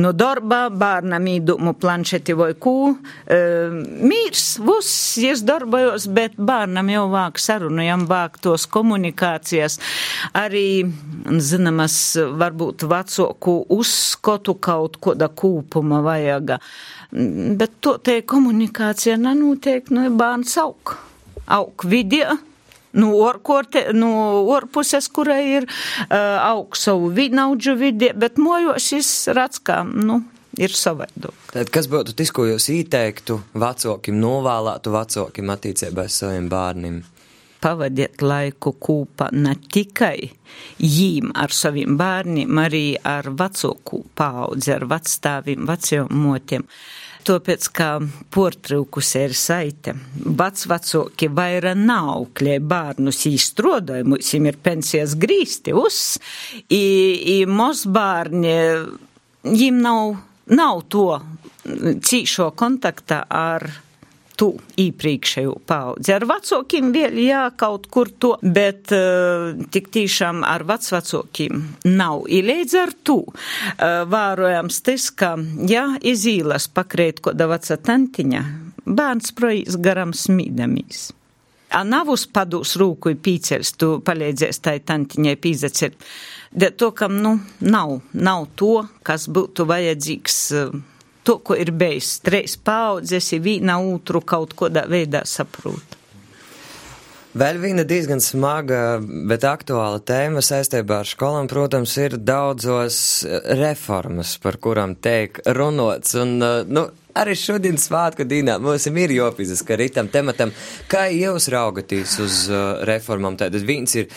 no 0.00 0.12
darba, 0.16 0.66
bērnam 0.70 1.28
īdumu 1.34 1.74
planšeti 1.80 2.36
vai 2.38 2.52
kū. 2.56 2.74
Uh, 2.94 3.76
mīrs, 4.04 4.46
viss, 4.64 5.18
es 5.24 5.44
darbojos, 5.46 6.08
bet 6.14 6.38
bērnam 6.38 6.92
jau 6.92 7.06
vāk 7.12 7.40
sarunu, 7.42 7.84
jām 7.84 8.08
vāk 8.10 8.40
tos 8.44 8.66
komunikācijas. 8.70 9.78
Arī, 10.38 10.84
zinamas, 11.44 11.98
varbūt 12.40 12.86
vecāku 12.88 13.60
uzskotu 13.74 14.56
kaut 14.64 14.98
koda 15.04 15.28
kūpuma 15.28 16.00
vajaga. 16.04 16.60
Bet 17.34 17.80
to 17.82 17.96
te 17.98 18.20
komunikācija 18.22 19.16
nenotiek, 19.18 19.88
nu, 19.94 20.06
bērns 20.14 20.54
aug. 20.62 20.94
Aug 21.50 21.86
vidē. 21.90 22.36
No, 22.94 23.08
orkorte, 23.26 23.88
no 23.90 24.12
orpuses, 24.54 25.08
kurai 25.10 25.40
ir 25.56 25.64
uh, 25.66 26.14
aug 26.38 26.76
savu 26.78 27.10
naudžu 27.10 27.74
vidē, 27.74 28.12
bet 28.14 28.38
mojos 28.38 28.86
šis 28.86 29.08
rats, 29.34 29.58
kā, 29.58 29.80
nu, 29.82 30.20
ir 30.54 30.70
savādāk. 30.70 31.34
Tad 31.50 31.72
kas 31.74 31.90
būtu 31.90 32.14
tas, 32.14 32.30
ko 32.30 32.46
jūs 32.46 32.68
ieteiktu 32.70 33.40
vecākiem, 33.58 34.14
novēlētu 34.22 34.94
vecākiem 34.94 35.50
attiecībā 35.56 36.06
ar 36.06 36.14
saviem 36.14 36.46
bērniem? 36.52 37.02
pavadiet 37.64 38.20
laiku 38.20 38.74
kopā 38.76 39.30
ne 39.32 39.54
tikai 39.72 40.18
jīm 40.84 41.30
ar 41.40 41.54
saviem 41.54 41.96
bērniem, 41.96 42.60
arī 42.60 42.84
ar 43.08 43.30
vecāku 43.38 44.02
paudzi, 44.18 44.74
ar 44.74 44.84
vecstāviem, 44.90 45.64
vecajiem 45.70 46.12
motiem. 46.12 46.66
Tāpēc, 47.24 47.66
ka 47.72 47.88
portrūkus 48.34 49.14
ir 49.16 49.32
saite, 49.38 49.94
vats 50.36 50.66
vecāki 50.68 51.30
vaira 51.32 51.72
nav 51.78 52.26
kļē 52.36 52.58
bērnus 52.60 53.22
īstrodoja, 53.30 54.04
mums 54.04 54.32
ir 54.36 54.58
pensijas 54.60 55.14
grīsti 55.16 55.72
uz, 55.78 56.00
i, 56.68 56.84
i 57.36 57.38
mos 57.48 57.86
bērni, 57.88 58.52
jim 59.56 59.80
nav, 59.84 60.18
nav 60.52 60.84
to 60.92 61.08
cīšo 61.64 62.50
kontakta 62.58 63.22
ar 63.30 63.64
tu 64.38 64.50
īpriekšējo 64.80 65.54
paudzi. 65.68 66.12
Ar 66.14 66.26
vecākiem 66.28 66.90
vēl 66.94 67.18
jā, 67.24 67.44
kaut 67.58 67.88
kur 67.92 68.10
to, 68.10 68.34
bet 68.42 68.92
uh, 68.94 69.54
tik 69.74 69.90
tiešām 69.94 70.42
ar 70.46 70.66
vecvecākiem 70.68 71.62
nav. 71.90 72.26
I 72.28 72.42
līdz 72.46 72.76
ar 72.82 72.94
to 73.06 73.18
uh, 73.24 74.04
vērojams 74.10 74.80
tas, 74.86 75.10
ka, 75.14 75.34
ja 75.70 75.86
izīlas 76.02 76.68
pakrēt 76.74 77.22
koda 77.24 77.48
veca 77.50 77.78
tantiņa, 77.78 78.46
bērns 78.84 79.34
projīs 79.36 79.78
garam 79.80 80.14
smīdamīs. 80.16 81.10
A 81.74 81.80
nav 81.82 82.10
uz 82.12 82.28
padūs 82.30 82.76
rūku 82.78 83.10
i 83.14 83.18
pīceļs, 83.18 83.74
tu 83.80 83.88
palīdzēs 84.06 84.60
tai 84.62 84.76
tantiņai 84.86 85.34
pīzacert. 85.42 86.10
De 86.54 86.68
to, 86.70 86.92
kam, 86.94 87.16
nu, 87.22 87.32
nav, 87.66 87.96
nav 88.14 88.46
to, 88.54 88.84
kas 89.02 89.26
būtu 89.26 89.66
vajadzīgs. 89.66 90.42
Uh, 90.54 90.82
to, 91.24 91.40
ko 91.40 91.56
ir 91.58 91.72
bijis 91.74 92.18
trīs 92.24 92.56
paudzes, 92.60 93.32
ir 93.34 93.44
viena 93.44 93.80
otru 93.82 94.22
kaut 94.24 94.54
kādā 94.58 94.86
veidā 94.90 95.24
saprot. 95.28 96.00
Vēl 97.34 97.56
viena 97.58 97.82
diezgan 97.82 98.20
smaga, 98.22 99.00
bet 99.02 99.42
aktuāla 99.42 99.98
tēma 100.06 100.38
saistībā 100.44 101.00
ar 101.02 101.08
skolām, 101.10 101.48
protams, 101.50 101.96
ir 101.98 102.14
daudzos 102.22 102.98
reformas, 103.58 104.36
par 104.38 104.60
kurām 104.62 104.94
tiek 105.02 105.40
runots. 105.58 106.14
Un, 106.22 106.36
nu, 106.70 106.84
arī 107.18 107.34
šodien 107.34 107.74
svētku 107.82 108.22
dienā 108.30 108.60
mums 108.62 108.86
ir 108.86 109.16
jopizas, 109.16 109.64
ka 109.66 109.74
ritam 109.82 110.12
tematam, 110.14 110.54
kā 110.86 111.08
jūs 111.10 111.50
raugatīs 111.50 112.14
uz 112.22 112.40
uh, 112.52 112.86
reformām. 112.86 113.34
Tātad 113.42 113.66
viens 113.66 113.98
ir 113.98 114.14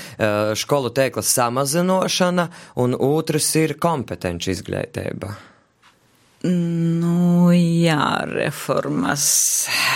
skolu 0.54 0.94
tēkla 0.94 1.26
samazinošana, 1.26 2.50
un 2.86 2.94
otrs 2.94 3.50
ir 3.58 3.80
kompetenci 3.82 4.54
izglītība. 4.54 5.34
Nu, 6.48 7.52
jā, 7.54 8.24
reformas. 8.30 9.24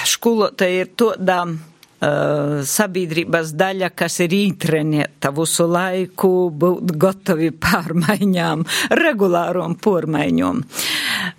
Skolotāji 0.10 0.86
ir 0.86 0.96
to 1.00 1.14
dām. 1.20 1.60
Uh, 2.02 2.64
sabiedrības 2.66 3.52
daļa, 3.54 3.92
kas 3.94 4.16
ir 4.24 4.32
ītrenēta 4.34 5.30
visu 5.38 5.68
laiku, 5.70 6.32
būt 6.50 6.96
gatavi 6.98 7.52
pārmaiņām, 7.62 8.64
regulārom 8.98 9.76
pārmaiņām. 9.78 10.64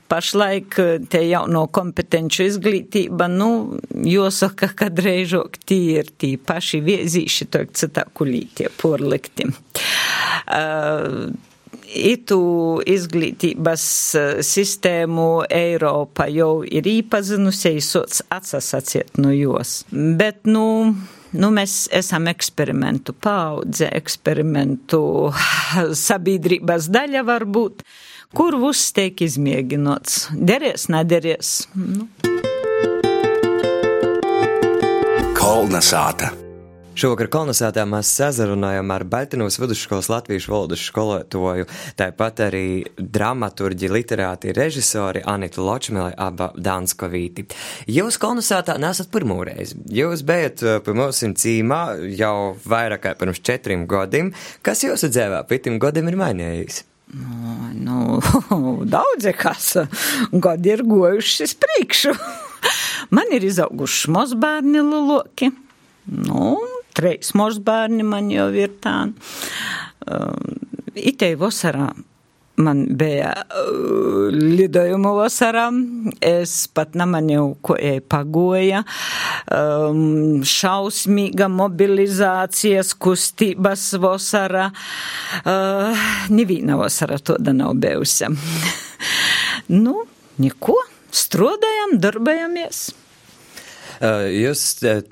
Pašlaik 0.06 0.78
te 1.10 1.24
jauno 1.26 1.64
kompetenču 1.66 2.46
izglītība, 2.46 3.26
nu, 3.26 3.50
jāsaka, 4.06 4.70
ka 4.78 4.92
dreizāk 4.94 5.58
tie 5.66 5.98
ir 6.04 6.14
tī 6.14 6.36
paši 6.38 6.78
viezīši, 6.86 7.50
to 7.50 7.66
citā 7.74 8.06
kulītie 8.14 8.70
porlikti. 8.78 9.50
Uh, 9.50 11.32
itu 11.92 12.80
izglītības 12.88 13.86
eh, 14.18 14.28
sistēmu 14.46 15.28
Eiropa 15.52 16.28
jau 16.32 16.62
ir 16.64 16.88
īpazinusies, 16.88 17.92
atsasāciet 18.32 19.20
no 19.22 19.32
jos. 19.34 19.82
Bet, 19.90 20.42
nu, 20.48 20.94
nu, 21.32 21.52
mēs 21.54 21.86
esam 21.94 22.28
eksperimentu 22.32 23.14
paudze, 23.14 23.90
eksperimentu 23.92 25.02
sabiedrības 26.06 26.90
daļa 26.92 27.24
varbūt, 27.28 27.86
kur 28.36 28.58
viss 28.66 28.94
tiek 28.96 29.24
izmēģinots. 29.28 30.30
Derēs, 30.36 30.88
nederēs. 30.92 31.56
Nu. 31.76 32.08
Kolna 35.36 35.82
sāta. 35.84 36.32
Šovakar 36.92 37.30
kolonizētā 37.32 37.86
mēs 37.88 38.10
sazarunājām 38.18 38.90
ar 38.92 39.02
Baltinos 39.08 39.56
vidusskolas 39.56 40.10
latviešu 40.12 40.50
valodas 40.52 40.82
skolotoju, 40.84 41.64
tāpat 41.96 42.42
arī 42.44 42.66
dramaturģi, 43.00 43.88
literāti, 43.88 44.52
režisori 44.52 45.22
Anitu 45.24 45.64
Ločmeli, 45.64 46.12
aba 46.20 46.50
Danskovīti. 46.52 47.46
Jūs 47.88 48.20
kolonizētā 48.20 48.76
nesat 48.82 49.08
pirmo 49.14 49.38
reizi. 49.48 49.78
Jūs 49.88 50.20
bijat 50.28 50.60
uh, 50.66 50.76
pie 50.84 50.92
mums 50.98 51.22
cīmā 51.24 51.80
jau 52.12 52.52
vairāk 52.68 53.06
kā 53.06 53.14
pirms 53.16 53.40
četriem 53.40 53.86
gadiem. 53.88 54.34
Kas 54.60 54.84
jūsu 54.84 55.08
dzēvā 55.14 55.40
pitim 55.48 55.80
gadiem 55.80 56.12
ir 56.12 56.20
mainījis? 56.20 56.82
Nu, 57.72 58.20
nu 58.52 58.76
daudz 58.84 59.32
kas 59.40 59.72
gadi 60.32 60.76
ir 60.76 60.84
gojuši 60.84 61.48
priekšu. 61.64 62.12
Man 63.16 63.32
ir 63.32 63.48
izauguši 63.48 64.12
mazbērni 64.12 64.84
liloki. 64.84 65.50
Nu, 66.12 66.56
treis 66.96 67.34
morsbērni 67.38 68.06
man 68.06 68.30
jau 68.32 68.48
ir 68.56 68.76
tā. 68.82 68.96
Um, 70.06 70.56
itei 70.98 71.36
vasarā 71.38 71.90
man 72.56 72.84
bija 72.98 73.32
uh, 73.32 74.28
lidojuma 74.32 75.12
vasarā. 75.16 75.66
Es 76.20 76.66
pat 76.74 76.96
nemanīju, 76.98 77.46
ko 77.64 77.76
ej 77.80 78.02
pagoja. 78.12 78.82
Um, 79.52 80.42
šausmīga 80.46 81.48
mobilizācijas 81.52 82.94
kustības 83.00 83.88
vasarā. 84.02 84.68
Uh, 85.42 86.08
Neviena 86.32 86.78
vasara 86.80 87.18
toda 87.18 87.54
nav 87.56 87.76
bijusi. 87.82 88.30
nu, 89.84 90.02
neko. 90.42 90.78
Strādājam, 91.12 91.98
darbojamies. 92.00 92.86
Jūs 94.02 94.62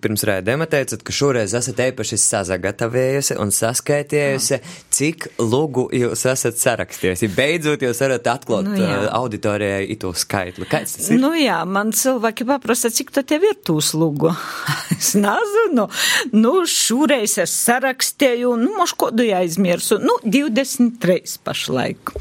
pirms 0.02 0.24
rēdēma 0.26 0.66
teicat, 0.70 1.04
ka 1.06 1.14
šoreiz 1.14 1.52
esat 1.54 1.78
īpaši 1.84 2.16
sazagatavojusi 2.18 3.36
un 3.38 3.52
saskaitījusi, 3.54 4.58
cik 4.90 5.28
lugu 5.38 5.84
jūs 5.94 6.24
esat 6.32 6.58
sarakstījusi. 6.58 7.28
Beidzot, 7.36 7.84
jūs 7.86 8.02
varat 8.02 8.26
atklāt 8.32 8.66
nu, 8.66 8.74
jā. 8.82 8.98
auditorijai 9.14 9.84
itu 9.94 10.10
skaitli. 10.18 10.66
Kāds 10.70 10.96
tas 10.96 11.10
ir? 11.12 11.22
Nu 11.22 11.30
jā, 11.38 11.60
man 11.70 11.94
cilvēki 11.94 12.48
paprasa, 12.50 12.90
cik 12.90 13.14
to 13.14 13.22
tev 13.22 13.46
ir 13.46 13.60
tūs 13.62 13.92
lugu. 13.94 14.34
es 14.98 15.12
nezinu. 15.14 15.86
Nu, 16.34 16.54
šoreiz 16.66 17.38
es 17.46 17.54
sarakstīju, 17.62 18.56
nu, 18.58 18.74
moš 18.80 18.96
kodu 18.98 19.26
jāizmirsu. 19.28 20.00
Nu, 20.02 20.18
23 20.26 21.38
pašlaik. 21.46 22.14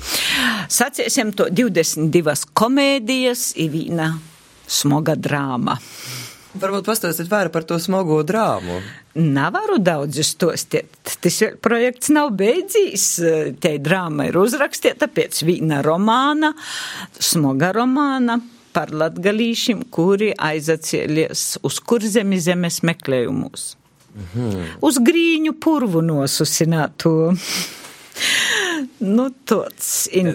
Saciesim 0.69 1.33
to 1.33 1.49
22 1.49 2.51
komēdijas, 2.53 3.55
Ivīna 3.57 4.13
smaga 4.69 5.17
drāma. 5.17 5.79
Varbūt 6.57 6.87
pastāstiet 6.87 7.29
vairāk 7.29 7.53
par 7.53 7.65
to 7.69 7.77
smago 7.77 8.23
drāmu. 8.25 8.79
Nevaru 9.21 9.77
daudz 9.85 10.17
izstostīt. 10.23 10.89
Tas 11.21 11.37
projekts 11.61 12.09
nav 12.13 12.31
beidzīs. 12.39 13.05
Te 13.61 13.75
drāma 13.77 14.29
ir 14.31 14.39
uzrakstīta 14.41 15.11
pēc 15.13 15.43
vīna 15.45 15.83
romāna, 15.85 16.55
smaga 17.21 17.69
romāna 17.77 18.39
par 18.73 18.93
latgalīšiem, 18.93 19.85
kuri 19.93 20.31
aizacēlies 20.33 21.59
uz 21.65 21.79
kurzemi 21.85 22.41
zemes 22.41 22.81
meklējumus. 22.85 23.75
Mhm. 24.17 24.79
Uz 24.81 24.97
grīņu 25.05 25.53
purvu 25.61 26.01
nosusinātu. 26.01 27.13
Nu. 29.03 29.29
Tas 29.49 30.07
ir, 30.13 30.29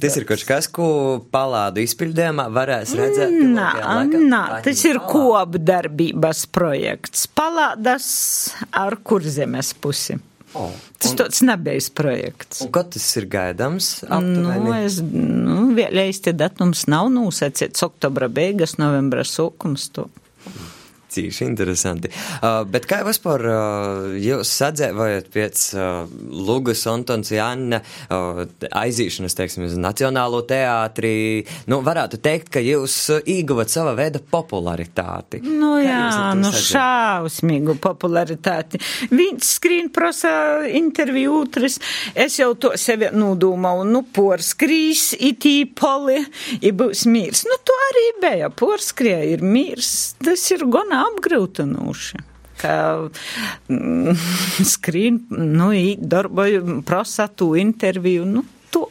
tas 0.00 0.16
ir 0.18 0.26
kaut 0.28 0.46
kas, 0.48 0.68
ko 0.72 0.88
palādu 1.32 1.82
izpildījumā 1.84 2.48
varēs 2.54 2.94
redzēt. 2.98 3.36
Nā, 3.54 3.70
nā, 4.06 4.42
tas 4.64 4.82
ir 4.88 5.00
kopdarbības 5.10 6.46
projekts. 6.54 7.28
Palādas 7.36 8.10
ar 8.70 8.98
kurzemes 9.04 9.74
pusi. 9.78 10.18
Oh, 10.58 10.72
tas 10.98 11.14
tāds 11.14 11.44
nebijis 11.46 11.86
projekts. 11.94 12.64
Un 12.64 12.72
kad 12.74 12.88
tas 12.90 13.04
ir 13.20 13.28
gaidāms? 13.30 13.92
Nu, 14.10 14.72
es, 14.74 14.98
nu, 15.04 15.68
vēl 15.76 16.02
īsti 16.08 16.34
datums 16.34 16.88
nav 16.90 17.06
nosacīts. 17.14 17.84
Oktobra 17.86 18.26
beigas, 18.32 18.74
novembra 18.80 19.22
sākums 19.26 19.86
to. 19.94 20.08
Cīši 21.10 21.46
interesanti. 21.48 22.10
Uh, 22.38 22.62
bet 22.70 22.86
kā 22.90 23.00
vispār 23.06 23.42
uh, 23.50 24.10
jūs 24.20 24.50
sadzēvojat 24.60 25.30
pēc 25.34 25.64
uh, 25.74 26.12
Lugas 26.30 26.84
Antons 26.90 27.32
Janna 27.34 27.80
uh, 27.82 28.44
aizīšanas, 28.70 29.34
teiksim, 29.38 29.66
uz 29.66 29.74
Nacionālo 29.80 30.42
teātri? 30.46 31.42
Nu, 31.70 31.80
varētu 31.86 32.20
teikt, 32.22 32.52
ka 32.54 32.62
jūs 32.62 32.96
uh, 33.16 33.24
ieguvat 33.26 33.72
sava 33.72 33.96
veida 33.98 34.22
popularitāti. 34.22 35.42
Nu 35.46 35.72
kā 35.80 35.88
jā, 35.88 36.04
nu 36.38 36.52
šausmīgu 36.54 37.76
popularitāti. 37.82 38.80
Viņš 39.10 39.50
skrīn 39.56 39.90
prasa 39.94 40.32
interviju 40.70 41.40
otrs. 41.42 41.80
Es 42.14 42.38
jau 42.38 42.52
to 42.60 42.72
sevi 42.78 43.10
nūdūmau, 43.14 43.82
nu, 43.88 44.04
porskrīs, 44.14 45.10
itī 45.18 45.64
poli, 45.66 46.20
i 46.62 46.70
būs 46.76 47.06
mīrs. 47.10 47.44
Nu, 47.50 47.58
to 47.66 47.76
arī 47.88 48.06
bija. 48.22 48.50
Porskrija 48.54 49.22
ir 49.34 49.44
mīrs. 49.44 50.14
Tas 50.22 50.46
ir 50.54 50.66
gana 50.70 50.99
apgrūtinoši 51.06 52.26
ka 52.60 52.74
mm, 53.68 54.16
skrīn, 54.74 55.22
nu, 55.30 55.70
darboju, 55.98 56.80
prasa 56.86 57.28
tu 57.28 57.54
interviju, 57.58 58.26
nu, 58.28 58.44
to 58.74 58.86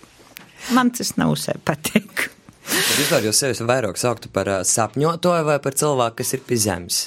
man 0.76 0.92
tas 0.96 1.16
nav 1.20 1.36
sev 1.40 1.62
patīk. 1.68 2.30
Vispār 2.70 3.26
jūs 3.26 3.40
sevi 3.42 3.70
vairāk 3.70 3.98
sauktu 3.98 4.30
par 4.34 4.50
sapņotoju 4.68 5.48
vai 5.48 5.58
par 5.64 5.78
cilvēku, 5.78 6.20
kas 6.22 6.36
ir 6.38 6.44
pie 6.46 6.60
zemes? 6.62 7.00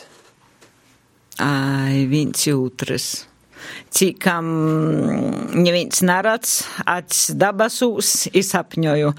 Ai, 1.43 2.03
viens 2.11 2.49
jūtras. 2.49 3.13
Cikam 3.95 4.49
neviens 5.55 6.03
nerāds, 6.03 6.65
acis 6.83 7.31
dabasūs, 7.39 8.11
izsapņoju. 8.35 9.13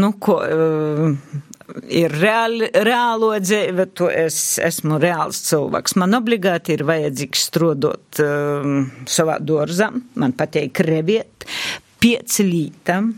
Nu, 0.00 0.12
ko, 0.24 0.38
uh, 0.40 1.42
ir 1.90 2.12
reāli, 2.14 2.68
reālo 2.86 3.30
dzīve, 3.42 3.86
to 3.96 4.08
es 4.12 4.58
esmu 4.62 4.98
reāls 5.02 5.42
cilvēks. 5.48 5.96
Man 6.00 6.16
obligāti 6.18 6.74
ir 6.76 6.84
vajadzīgs 6.88 7.46
strodot 7.50 8.22
um, 8.24 8.82
savā 9.10 9.38
dārzā, 9.42 9.90
man 10.20 10.34
patīk 10.38 10.82
reviet, 10.86 11.46
pieci 12.00 12.46
lītam, 12.48 13.12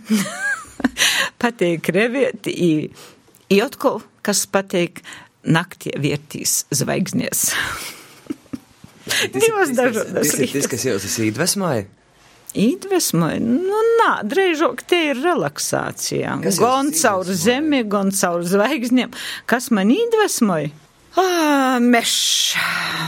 patīk 1.43 1.93
reviet, 1.95 2.51
i, 2.51 2.89
i 3.53 3.63
atkal, 3.65 4.03
kas 4.27 4.45
patīk, 4.51 5.03
naktie 5.43 5.95
vērtīs 5.99 6.63
zvaigznies. 6.71 7.49
Divas 9.35 9.73
dažādas 9.75 10.13
lietas. 10.15 10.31
Tas 10.31 10.39
ir 10.39 10.53
tas, 10.55 10.69
kas 10.71 10.87
jūs 10.87 11.09
esat 11.09 11.27
iedvesmoja? 11.27 11.89
Iedvesmoja, 12.53 13.39
nu, 13.41 13.79
nā, 14.01 14.11
drīzāk 14.29 14.83
te 14.89 14.99
ir 15.09 15.21
relaksācija. 15.25 16.37
Kas 16.45 16.59
gan 16.61 16.91
caur 16.97 17.25
zemi, 17.25 17.81
gan 17.89 18.13
caur 18.13 18.45
zvaigznēm. 18.45 19.15
Kas 19.49 19.71
man 19.73 19.93
iedvesmoja? 19.95 20.69
Ah, 21.17 21.79
mešs, 21.81 22.57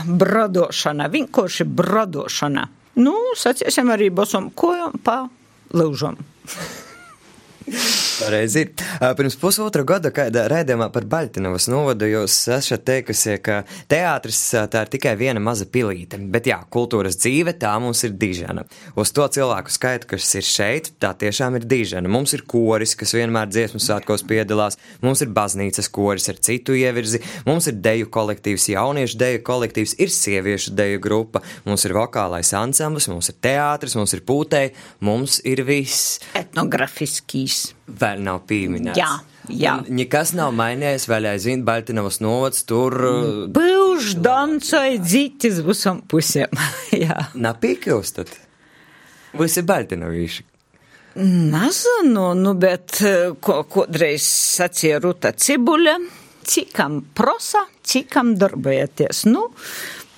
brodošana, 0.05 1.09
vienkārši 1.13 1.65
brodošana. 1.65 2.67
Nu, 3.01 3.15
saciesim 3.37 3.89
arī 3.93 4.11
bosom 4.13 4.49
kojām 4.53 4.97
pa 5.05 5.23
lūžam. 5.73 6.17
Pareizi 8.15 8.61
ir. 8.63 8.69
Pirms 9.17 9.35
pusotra 9.39 9.83
gada 9.87 10.09
kādā 10.15 10.45
raidījumā 10.51 10.87
par 10.93 11.03
Baļtinovas 11.09 11.67
novadu 11.67 12.07
jūs 12.07 12.37
esat 12.55 12.85
teikusi, 12.87 13.35
ka 13.43 13.57
teātris 13.91 14.39
tā 14.71 14.85
ir 14.85 14.91
tikai 14.93 15.15
viena 15.19 15.41
maza 15.43 15.67
pilīte, 15.67 16.19
bet 16.31 16.47
jā, 16.47 16.61
kultūras 16.71 17.19
dzīve 17.19 17.55
tā 17.59 17.73
mums 17.83 18.05
ir 18.07 18.15
dižana. 18.19 18.63
Uz 18.95 19.11
to 19.15 19.25
cilvēku 19.35 19.73
skaitu, 19.73 20.09
kas 20.13 20.29
ir 20.39 20.47
šeit, 20.47 20.91
tā 21.03 21.11
tiešām 21.25 21.59
ir 21.59 21.67
dižana. 21.67 22.11
Mums 22.11 22.37
ir 22.37 22.45
koris, 22.47 22.95
kas 22.95 23.11
vienmēr 23.17 23.51
dziesmu 23.51 23.83
svētkos 23.83 24.23
piedalās, 24.29 24.79
mums 25.03 25.25
ir 25.25 25.33
baznīcas 25.35 25.91
koris 25.91 26.29
ar 26.31 26.39
citu 26.39 26.77
ievirzi, 26.79 27.19
mums 27.49 27.67
ir 27.71 27.79
deju 27.83 28.07
kolektīvs, 28.15 28.69
jauniešu 28.77 29.19
deju 29.19 29.43
kolektīvs, 29.51 29.97
ir 29.99 30.13
sieviešu 30.13 30.75
deju 30.77 31.03
grupa, 31.03 31.43
mums 31.67 31.83
ir 31.87 31.97
vokālais 31.99 32.55
ansamblis, 32.55 33.09
mums 33.11 33.33
ir 33.33 33.41
teātris, 33.43 33.99
mums 33.99 34.15
ir 34.15 34.23
pūtei, 34.23 34.69
mums 35.03 35.41
ir 35.43 35.65
viss. 35.67 36.21
Etnografiskīs 36.35 37.65
vēl 37.87 38.21
nav 38.25 38.43
pieminēts. 38.49 38.99
Jā. 38.99 39.13
Jā. 39.51 39.75
Nekas 39.93 40.31
nav 40.33 40.55
mainījies, 40.57 41.05
vēl 41.09 41.27
aizvien 41.29 41.61
Baltinovas 41.67 42.17
novads 42.23 42.63
tur. 42.65 42.95
Pūž, 43.53 44.15
dancoja, 44.25 44.97
dzītis 45.03 45.61
visam 45.65 46.01
pusēm. 46.09 46.55
Jā. 47.05 47.27
Napīkļūstat? 47.37 48.33
Visi 49.37 49.65
Baltinovīši. 49.67 50.45
Nezinu, 51.15 52.25
nu, 52.35 52.55
bet 52.59 52.97
ko, 53.43 53.61
kodreiz 53.71 54.25
sacīja 54.25 54.97
Ruta 55.03 55.31
Cibuļa, 55.31 55.93
cikam 56.43 56.97
prosa, 57.15 57.61
cikam 57.87 58.33
darbojaties. 58.39 59.23
Nu, 59.29 59.45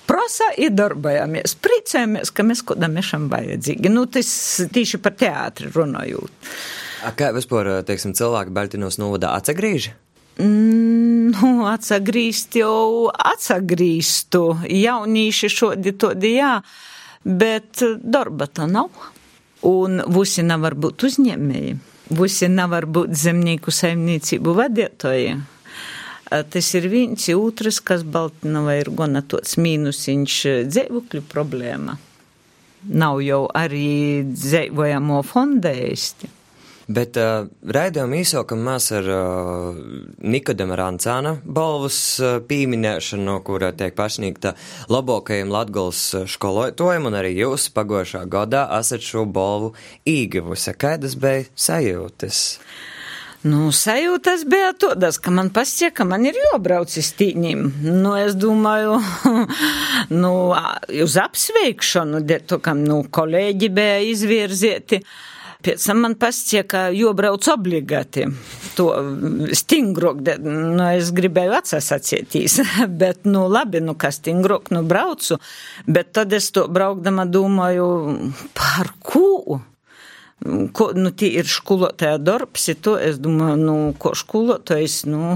prasa 0.08 0.48
ir 0.58 0.72
darbojamies, 0.74 1.54
priecājamies, 1.62 2.32
ka 2.34 2.46
mēs 2.46 2.64
kodam 2.66 2.96
esam 2.98 3.28
vajadzīgi. 3.30 3.92
Nu, 3.92 4.08
tas 4.10 4.30
tīši 4.74 5.00
par 5.04 5.14
teātri 5.20 5.70
runājot. 5.74 6.47
A 7.06 7.12
kā 7.14 7.30
vispār, 7.34 7.70
teiksim, 7.86 8.14
cilvēki 8.18 8.54
Baltinos 8.54 8.98
novadā 8.98 9.30
atsagrīž? 9.38 9.92
Mm, 10.38 11.32
nu, 11.34 11.66
atsagrīst 11.66 12.58
jau 12.60 13.10
atsagrīstu. 13.10 14.42
Jaunīši 14.70 15.50
šodi 15.50 15.94
todi 15.98 16.36
jā, 16.36 16.56
bet 17.24 17.82
darba 18.02 18.46
tā 18.46 18.68
nav. 18.70 18.90
Un 19.66 20.02
visi 20.14 20.44
nevar 20.46 20.76
būt 20.78 21.08
uzņēmēji. 21.08 21.76
Visi 22.18 22.48
nevar 22.48 22.86
būt 22.86 23.16
zemnieku 23.18 23.74
saimniecību 23.74 24.54
vadītāji. 24.60 25.38
Tas 26.28 26.68
ir 26.76 26.86
viens, 26.92 27.26
otrs, 27.34 27.80
kas 27.80 28.04
Baltinovā 28.04 28.78
ir 28.82 28.92
gana 28.94 29.24
tāds 29.26 29.56
mīnusiņš 29.58 30.38
dzīvokļu 30.68 31.24
problēma. 31.30 31.98
Nav 32.94 33.22
jau 33.24 33.42
arī 33.58 34.22
dzīvojamo 34.30 35.22
fonda 35.26 35.72
ēsti. 35.74 36.37
Bet 36.88 37.18
uh, 37.20 37.44
raidījuma 37.68 38.16
īsākam 38.22 38.62
mēs 38.64 38.86
ar 38.96 39.08
uh, 39.12 39.80
Nikodama 40.24 40.78
Rancāna 40.80 41.34
balvas 41.44 41.98
uh, 42.22 42.38
pīminēšanu, 42.48 43.26
no 43.28 43.34
kura 43.44 43.74
tiek 43.76 43.92
pašnīgta 43.96 44.54
labākajiem 44.88 45.52
Latgals 45.52 46.00
skolotājiem, 46.32 47.10
un 47.10 47.18
arī 47.20 47.34
jūs 47.42 47.68
pagošā 47.76 48.24
gadā 48.32 48.64
esat 48.78 49.04
šo 49.04 49.26
balvu 49.28 49.74
īgavusi. 50.08 50.72
Kādas 50.80 51.18
bija 51.20 51.44
sajūtas? 51.68 52.40
Nu, 53.46 53.68
sajūtas 53.70 54.48
bija 54.50 54.72
tādas, 54.74 55.20
ka 55.22 55.30
man 55.30 55.52
pasaka, 55.54 55.92
ka 56.00 56.08
man 56.08 56.24
ir 56.26 56.40
jābrauc 56.40 56.90
uz 56.98 57.12
tīņiem. 57.20 57.68
Nu, 57.84 58.16
es 58.18 58.32
domāju, 58.34 58.96
nu, 60.22 60.32
uz 61.04 61.20
apsveikšanu, 61.20 62.24
to, 62.48 62.58
kam, 62.64 62.80
nu, 62.88 63.04
kolēģi 63.12 63.70
bija 63.76 64.00
izvirzieti. 64.08 65.04
Pēc 65.58 65.84
tam 65.88 66.04
man 66.04 66.14
pastie, 66.14 66.60
ka 66.62 66.84
jobrauc 66.94 67.42
obligāti. 67.50 68.28
To 68.78 68.92
stingrok, 69.58 70.20
nu, 70.44 70.84
es 70.94 71.10
gribēju 71.14 71.56
atsasacieties, 71.58 72.60
bet, 73.00 73.26
nu, 73.26 73.48
labi, 73.50 73.82
nu, 73.82 73.96
kas 73.98 74.20
stingrok, 74.20 74.70
nu, 74.74 74.84
braucu. 74.86 75.40
Bet 75.90 76.12
tad 76.14 76.36
es 76.38 76.52
to 76.54 76.68
braukdama 76.70 77.26
domāju, 77.26 77.88
par 78.54 78.94
ko? 79.02 79.58
Ko, 80.72 80.90
nu, 80.94 81.10
tie 81.10 81.30
ir 81.40 81.48
skolotāja 81.50 82.18
darbs, 82.22 82.68
to 82.82 82.94
es 83.02 83.18
domāju, 83.22 83.56
nu, 83.58 83.76
ko 83.98 84.12
skolotājs, 84.16 85.00
nu, 85.10 85.34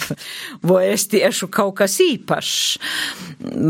vai 0.68 0.82
es 0.92 1.06
tiešu 1.12 1.48
kaut 1.52 1.78
kas 1.80 1.96
īpašs. 2.04 2.58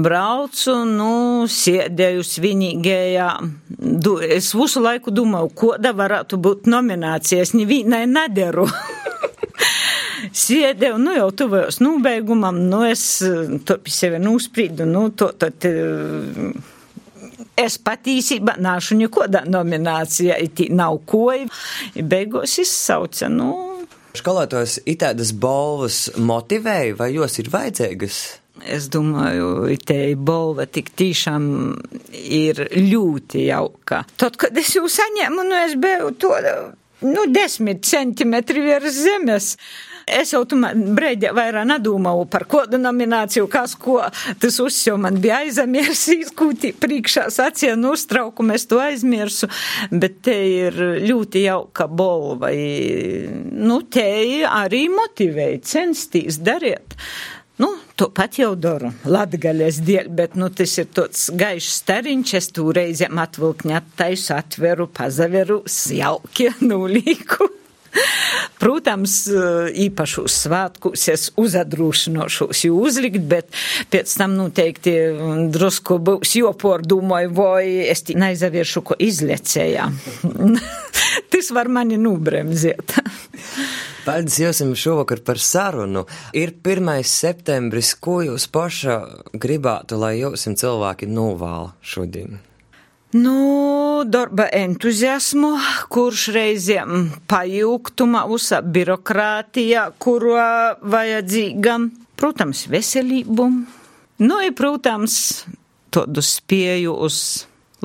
Braucu, 0.05 0.77
nu, 0.89 1.13
sēdēju 1.51 2.27
svinīgajā, 2.27 3.31
du, 3.79 4.19
es 4.19 4.51
visu 4.57 4.83
laiku 4.83 5.15
domāju, 5.15 5.55
ko 5.55 5.73
da 5.79 5.95
varētu 5.97 6.41
būt 6.43 6.69
nominācijas, 6.71 7.55
nevienai 7.55 8.05
nederu. 8.11 8.67
Sēdēju, 10.45 10.99
nu 10.99 11.15
jau 11.15 11.31
tuvējos 11.39 11.79
nobeigumam, 11.85 12.59
nu 12.71 12.83
es 12.89 13.05
to 13.69 13.79
pie 13.85 13.93
sevi 13.95 14.19
nūsprīdu, 14.23 14.89
nu, 14.91 15.09
to 15.15 15.31
tad. 15.39 15.71
Uh, 15.71 16.73
Es 17.61 17.77
patiesībā 17.79 18.57
nāšu 18.59 18.97
nekodā 18.99 19.45
nominācijā, 19.47 20.39
it 20.43 20.65
nav 20.75 20.99
koju, 21.07 21.47
beigās 21.95 22.59
izsauca, 22.59 23.29
nu. 23.31 23.51
Skolotājs 24.15 24.81
itēdas 24.91 25.33
balvas 25.39 26.09
motivēja, 26.19 26.97
vai 26.99 27.13
jos 27.15 27.39
ir 27.43 27.51
vajadzīgas? 27.51 28.19
Es 28.63 28.87
domāju, 28.91 29.67
te 29.83 30.15
balva 30.15 30.67
tik 30.71 30.93
tiešām 30.95 31.47
ir 32.15 32.61
ļoti 32.75 33.49
jauka. 33.49 34.05
Tad, 34.19 34.39
kad 34.39 34.55
es 34.59 34.71
jau 34.77 34.87
saņēmu, 34.91 35.47
nu 35.49 35.59
es 35.65 35.75
biju 35.79 36.13
to, 36.23 36.37
nu, 37.03 37.27
desmit 37.35 37.83
centimetri 37.87 38.63
virs 38.63 39.03
zemes. 39.03 39.55
Es 40.05 40.35
jau 40.35 40.43
tumā 40.49 40.75
breidē 40.75 41.31
vairāk 41.33 41.65
nedomāju 41.69 42.27
par 42.29 42.45
kodu 42.51 42.77
nomināciju, 42.81 43.47
kas 43.53 43.73
ko. 43.81 44.01
Tas 44.41 44.59
uzsjau 44.61 44.99
man 45.01 45.17
bija 45.23 45.41
aizmirsīs, 45.45 46.33
kūtī 46.39 46.75
priekšā 46.77 47.31
sacīja, 47.33 47.77
nu, 47.81 47.95
uztraukumu 47.97 48.57
es 48.57 48.69
to 48.69 48.81
aizmirsu, 48.85 49.49
bet 49.91 50.21
te 50.29 50.37
ir 50.49 50.77
ļoti 51.07 51.47
jauka 51.47 51.89
bolva. 51.89 52.53
Nu, 52.53 53.81
te 53.89 54.09
arī 54.51 54.87
motivēja 54.93 55.63
censties 55.75 56.41
darīt. 56.45 56.99
Nu, 57.57 57.69
to 57.95 58.09
pat 58.11 58.35
jau 58.41 58.57
daru, 58.59 58.91
latgaļas 59.07 59.77
dēļ, 59.87 60.09
bet, 60.19 60.33
nu, 60.35 60.49
tas 60.51 60.73
ir 60.83 60.89
tāds 60.91 61.29
gaišs 61.39 61.77
stariņš, 61.85 62.33
es 62.41 62.51
tūreizēm 62.57 63.21
atvilkņu 63.23 63.77
attaisu, 63.79 64.33
atveru, 64.35 64.89
pazaveru, 64.91 65.61
jauki, 65.95 66.51
nulīku. 66.69 67.64
Protams, 68.63 69.17
īpašos 69.85 70.39
svētkus 70.45 71.09
es 71.13 71.27
uzadrošinošos 71.41 72.65
jū 72.67 72.79
uzlikt, 72.87 73.23
bet 73.29 73.51
pēc 73.93 74.15
tam 74.19 74.37
noteikti 74.39 74.95
drusku 75.55 75.99
būs 76.03 76.37
jopordūmoju, 76.41 77.33
vai 77.37 77.65
es 77.89 78.05
neizaviešu, 78.09 78.85
ko 78.91 78.99
izlecējā. 78.99 79.89
Tas 81.33 81.51
var 81.55 81.71
mani 81.73 81.99
nubremzēt. 82.01 82.97
Paldies 84.05 84.61
jums 84.61 84.81
šovakar 84.81 85.23
par 85.25 85.41
sarunu. 85.41 86.05
Ir 86.37 86.53
1. 86.61 86.91
septembris, 87.09 87.95
ko 87.97 88.21
jūs 88.27 88.49
paša 88.53 88.99
gribētu, 89.33 89.97
lai 90.01 90.19
jums 90.19 90.45
cilvēki 90.45 91.09
novāla 91.09 91.73
šodien? 91.81 92.37
Nu, 93.15 94.03
darba 94.11 94.49
entuziasmu, 94.51 95.53
kurš 95.95 96.25
reizēm 96.35 97.13
pajūgtuma 97.31 98.25
usa 98.27 98.59
birokrātija, 98.59 99.85
kuru 100.03 100.33
vajadzīga, 100.91 101.77
protams, 102.19 102.65
veselību. 102.73 103.47
Nu, 104.19 104.39
ir, 104.43 104.51
protams, 104.59 105.45
tādu 105.95 106.25
spēju 106.27 106.97
uz 107.07 107.21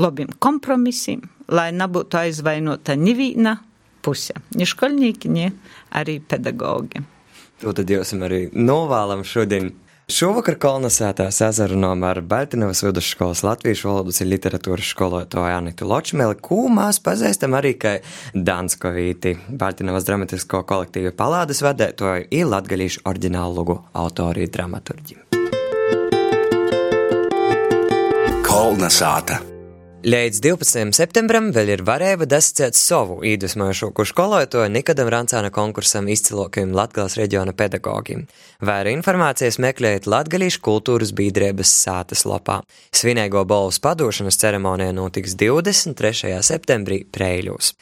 labiem 0.01 0.33
kompromisiem, 0.41 1.21
lai 1.45 1.67
nebūtu 1.77 2.23
aizvainota 2.23 2.97
neviena 2.97 3.59
puse. 4.01 4.33
Ni 4.57 4.65
školnieki, 4.65 5.29
ni 5.29 5.45
arī 5.93 6.17
pedagogi. 6.25 7.03
To 7.61 7.77
tad 7.77 7.93
jūs 7.93 8.15
arī 8.17 8.47
novēlam 8.57 9.21
šodien. 9.21 9.75
Šovakar 10.10 10.56
kolonizētā 10.58 11.28
sazarunām 11.30 12.02
ar 12.08 12.17
Baltinovas 12.26 12.80
vidusskolas 12.82 13.43
latviešu 13.45 13.91
valodas 13.91 14.24
un 14.24 14.32
literatūras 14.32 14.89
skolotāju 14.95 15.54
Anitu 15.54 15.86
Ločmeli, 15.86 16.39
ko 16.41 16.63
mēs 16.74 16.98
pazīstam 17.06 17.54
arī 17.54 17.76
kā 17.78 17.91
Danskovīti, 18.34 19.36
Baltinovas 19.62 20.08
dramatisko 20.10 20.63
kolektīvu 20.72 21.13
palādes 21.19 21.62
vadētoju 21.62 22.26
un 22.39 22.52
latgalīšu 22.56 23.06
oriģinālu 23.06 23.60
lugu 23.62 23.78
autori 23.93 24.50
dramaturģi. 24.50 25.22
Kolonizēta. 28.50 29.59
Līdz 29.99 30.38
12. 30.39 30.93
septembrim 30.95 31.49
vēl 31.51 31.73
ir 31.73 31.81
varēja 31.83 32.23
dascēt 32.23 32.77
savu 32.79 33.17
īdusmojošāko 33.27 34.05
skolotāju 34.07 34.71
Nikadam 34.71 35.09
Rancāna 35.12 35.49
konkursam 35.51 36.05
izcilākajiem 36.07 36.71
Latgales 36.71 37.17
reģiona 37.19 37.51
pedagogiem. 37.51 38.21
Vairāk 38.63 38.95
informācijas 38.95 39.57
meklējiet 39.59 40.07
Latgalīšu 40.07 40.62
kultūras 40.63 41.12
biedrības 41.12 41.73
sātas 41.81 42.23
lapā. 42.23 42.62
Svinēgo 42.95 43.43
balvas 43.43 43.81
padošanas 43.83 44.39
ceremonija 44.39 44.93
notiks 44.95 45.35
23. 45.35 46.31
septembrī 46.47 47.01
Preiļos. 47.03 47.73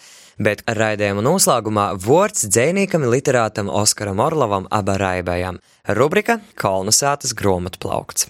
Bet 0.41 0.63
raidījuma 0.65 1.21
noslēgumā 1.21 1.85
vārds 2.01 2.47
dzēnīkam 2.49 3.05
literātam 3.11 3.69
Oskaram 3.69 4.17
Orlovam 4.25 4.65
Abaraibējam. 4.73 5.61
Rubrika 5.93 6.39
Kolnasātas 6.57 7.37
gromatu 7.37 7.77
plaukts. 7.85 8.25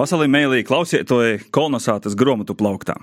Vasarī 0.00 0.30
mēlī 0.32 0.62
klausietoja 0.64 1.42
kolonizētas 1.52 2.14
grāmatu 2.16 2.54
plauktā. 2.56 2.94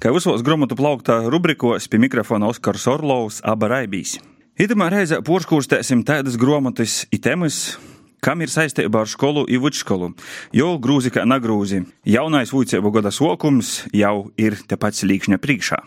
Kā 0.00 0.08
visos 0.14 0.40
grāmatu 0.40 0.78
plauktā 0.78 1.18
rubrikos 1.28 1.90
pie 1.92 2.00
mikrofona 2.00 2.48
Oskars 2.48 2.86
Orlovs 2.88 3.42
aba 3.44 3.68
raibīs. 3.68 4.14
Itamā 4.56 4.88
reizē 4.94 5.18
porškūrstēsim 5.26 6.06
tādas 6.08 6.38
grāmatas 6.40 7.02
itemas, 7.12 7.76
kam 8.24 8.40
ir 8.40 8.48
saistība 8.48 9.02
ar 9.02 9.12
skolu 9.12 9.44
un 9.44 9.60
vidusskolu, 9.66 10.12
jo 10.56 10.72
grūzi 10.80 11.12
kā 11.12 11.26
nagrūzi. 11.28 11.82
Jaunais 12.08 12.56
vūcēbu 12.56 12.96
gada 12.96 13.12
sokums 13.12 13.82
jau 13.92 14.30
ir 14.40 14.56
tepat 14.70 15.02
slīkšņa 15.02 15.42
priekšā. 15.42 15.82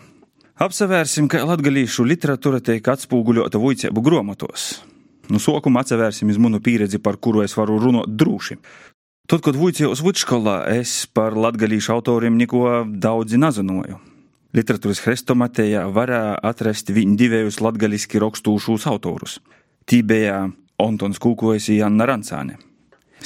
Apsevērsim, 0.62 1.26
ka 1.26 1.42
latgalīšu 1.42 2.06
literatūra 2.06 2.62
tiek 2.62 2.94
atspūguļota 2.94 3.58
vūcēbu 3.58 3.98
grāmatos. 3.98 4.76
Nu, 5.26 5.42
sokuma 5.42 5.82
atsevērsim 5.82 6.30
iz 6.30 6.38
manu 6.38 6.62
pieredzi, 6.62 7.02
par 7.02 7.18
kuru 7.18 7.42
es 7.42 7.56
varu 7.58 7.80
runāt 7.82 8.14
droši. 8.14 8.60
Tad, 9.26 9.40
kad 9.42 9.56
vuicījos 9.58 10.04
vidusskolā, 10.06 10.60
es 10.70 11.00
par 11.10 11.34
latgalīšu 11.34 11.90
autoriem 11.96 12.36
neko 12.38 12.84
daudzi 12.86 13.40
nezināju. 13.42 13.96
Literatūras 14.54 15.00
hrestomatējā 15.02 15.80
varēja 15.90 16.36
atrast 16.46 16.92
viņu 16.94 17.16
divējus 17.18 17.58
latgaliski 17.58 18.20
rakstūšus 18.22 18.86
autorus. 18.86 19.40
Tī 19.82 20.04
bija 20.06 20.44
Antons 20.78 21.18
Kūkojas 21.18 21.66
un 21.72 21.78
Janna 21.80 22.06
Rancāne. 22.06 22.60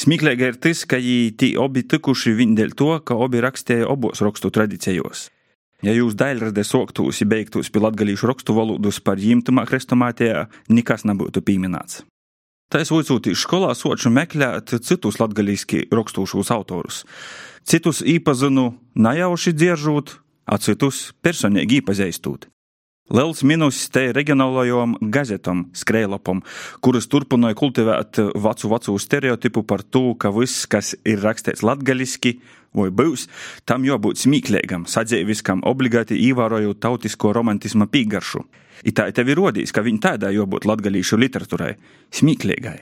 Smieklīgi 0.00 0.46
ir 0.48 0.56
tas, 0.64 0.86
ka 0.88 0.96
viņi 0.96 1.50
abi 1.60 1.84
tikuši 1.84 2.32
viņi 2.38 2.56
dēļ 2.62 2.72
to, 2.80 2.88
ka 3.04 3.18
abi 3.20 3.42
rakstīja 3.44 3.90
abos 3.92 4.24
rakstu 4.24 4.48
tradīcijos. 4.56 5.26
Ja 5.84 5.92
jūs 5.92 6.16
daļradē 6.16 6.64
soktūs, 6.64 7.20
ja 7.20 7.28
beigtūs 7.28 7.68
pie 7.68 7.84
latgalīšu 7.84 8.30
rakstu 8.30 8.56
valodus 8.56 9.02
par 9.04 9.20
jimtumā 9.20 9.66
hrestomātijā, 9.68 10.46
nekas 10.72 11.04
nebūtu 11.04 11.44
pieminēts. 11.44 12.06
Es 12.78 12.92
uicūtīs 12.94 13.40
skolā 13.42 13.72
soču 13.74 14.12
meklēt 14.14 14.76
citus 14.86 15.18
latgalīski 15.18 15.88
rakstūšos 15.90 16.52
autorus. 16.54 17.02
Citus 17.66 17.98
īpazinu 18.06 18.68
najauši 18.94 19.52
dzieržūt, 19.58 20.12
a 20.46 20.58
citus 20.62 21.10
personīgi 21.22 21.80
īpazīstūt. 21.80 22.46
Liels 23.10 23.42
minus 23.42 23.80
te 23.90 24.04
reģionālajām 24.14 24.94
gazetām, 25.10 25.64
skrējlapam, 25.74 26.44
kuras 26.78 27.10
turpināja 27.10 27.58
kultivēt 27.58 28.20
vecu, 28.38 28.70
vecu 28.70 28.94
stereotipu 29.02 29.64
par 29.66 29.82
to, 29.82 30.14
ka 30.14 30.30
viss, 30.30 30.68
kas 30.70 30.92
ir 31.02 31.18
rakstīts 31.24 31.64
latgaliski 31.66 32.36
vai 32.70 32.86
būs, 32.94 33.26
tam 33.66 33.82
jābūt 33.82 34.22
smīklīgam, 34.22 34.86
sadzīviskam, 34.86 35.64
obligāti 35.66 36.22
ievērojot 36.22 36.78
tautisko 36.86 37.34
romantisma 37.34 37.90
pīgaršu. 37.90 38.44
I 38.84 38.94
tā 38.96 39.10
tev 39.12 39.28
ir 39.28 39.40
rodījis, 39.40 39.74
ka 39.74 39.84
viņa 39.84 40.00
tādā 40.06 40.30
jābūt 40.34 40.68
latgalīšu 40.68 41.18
literatūrai- 41.20 41.74
smīklīgai. 42.18 42.78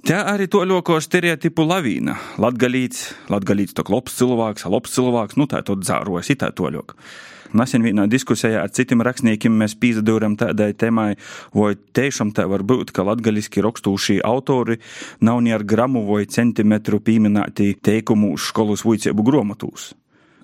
Tā 0.00 0.22
arī 0.32 0.46
to 0.48 0.62
ļoko 0.64 0.96
stereotipu 1.04 1.66
lavīna. 1.68 2.14
Latgalīts, 2.40 3.12
latgalīts 3.28 3.74
to 3.76 3.84
klops 3.84 4.16
cilvēks, 4.16 4.64
lops 4.64 4.96
cilvēks, 4.96 5.36
nu 5.36 5.44
tā 5.44 5.60
to 5.62 5.76
dzārojas, 5.76 6.30
it 6.30 6.40
tā 6.40 6.48
to 6.56 6.70
ļok. 6.72 6.94
Nesen 7.52 7.82
vienā 7.82 8.06
diskusijā 8.06 8.62
ar 8.62 8.70
citiem 8.70 9.02
rakstniekiem 9.02 9.52
mēs 9.60 9.74
pīzadūram 9.76 10.38
tādai 10.38 10.70
tēmai, 10.72 11.16
vai 11.52 11.74
tiešām 11.74 12.30
tā 12.32 12.46
var 12.48 12.62
būt, 12.62 12.94
ka 12.94 13.02
latgaliski 13.02 13.60
rakstūšie 13.66 14.20
autori 14.24 14.78
nav 15.20 15.42
ne 15.42 15.52
ar 15.52 15.66
gramu 15.66 16.06
vai 16.06 16.24
centimetru 16.30 17.02
pieminēti 17.02 17.74
teikumu 17.82 18.36
skolas 18.38 18.86
vuiciebu 18.86 19.26
gromatūs. 19.26 19.90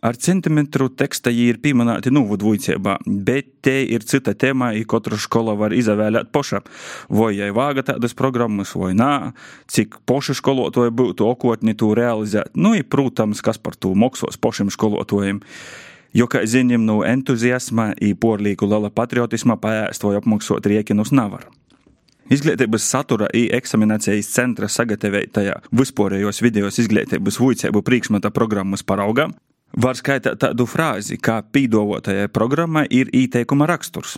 Ar 0.04 0.16
centimetru 0.20 0.88
teksta 0.92 1.32
jī 1.32 1.48
ir 1.52 1.58
pieminēti 1.62 2.12
nūvudvujciebā, 2.12 2.98
bet 3.06 3.48
te 3.64 3.78
ir 3.82 4.04
cita 4.04 4.34
tēma, 4.36 4.74
i 4.76 4.84
katra 4.88 5.16
škola 5.20 5.56
var 5.56 5.72
izavēlēt 5.76 6.30
poša. 6.34 6.60
Vai 7.08 7.32
jai 7.38 7.50
vāga 7.56 7.86
tādas 7.92 8.16
programmas, 8.16 8.74
vai 8.76 8.92
nā, 8.98 9.32
cik 9.72 10.00
poši 10.06 10.36
skolotoji 10.36 10.92
būtu 10.92 11.26
okotni 11.26 11.76
to 11.78 11.94
realizēt. 11.96 12.52
Nu, 12.54 12.74
i, 12.76 12.84
protams, 12.84 13.42
kas 13.44 13.58
par 13.58 13.78
to 13.78 13.94
maksos 13.96 14.36
pošiem 14.36 14.72
skolotojiem. 14.74 15.40
Jo, 16.16 16.28
kā 16.32 16.44
zinām, 16.48 16.86
no 16.88 17.02
entuziasma 17.04 17.90
i 18.00 18.14
porlīku 18.16 18.68
liela 18.68 18.92
patriotisma 18.92 19.58
paēst 19.60 20.04
vai 20.04 20.16
apmaksot 20.20 20.68
riekinus 20.68 21.12
nevar. 21.12 21.48
Izglītības 22.32 22.82
satura 22.90 23.28
i 23.38 23.44
eksaminācijas 23.54 24.28
centra 24.32 24.66
sagatavotajā 24.66 25.60
vispārējos 25.70 26.40
vidējos 26.42 26.80
izglītības 26.82 27.38
vuicēbu 27.38 27.84
priekšmeta 27.86 28.32
programmas 28.34 28.82
paraugā 28.82 29.28
var 29.74 29.98
skaitīt 29.98 30.38
tādu 30.42 30.66
frāzi, 30.68 31.18
kā 31.18 31.40
pīdavotajai 31.42 32.30
programmai 32.32 32.86
ir 32.90 33.10
ieteikuma 33.12 33.68
raksturs. 33.68 34.16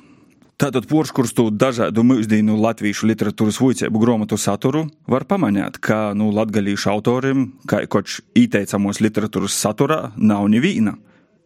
Tātad 0.59 0.89
porškurstu 0.91 1.53
dažādu 1.55 2.03
mūsdienu 2.03 2.57
latviešu 2.59 3.07
literatūras 3.07 3.61
vuicēbu 3.63 4.01
grāmatu 4.03 4.35
saturu 4.35 4.89
var 5.07 5.23
pamanīt, 5.31 5.79
ka 5.79 6.17
nu 6.19 6.33
latgalīšu 6.35 6.91
autorim, 6.91 7.53
kā 7.71 7.85
koč 7.87 8.19
ieteicamos 8.35 8.99
literatūras 8.99 9.55
saturā, 9.55 10.01
nav 10.17 10.49
neviena. 10.51 10.97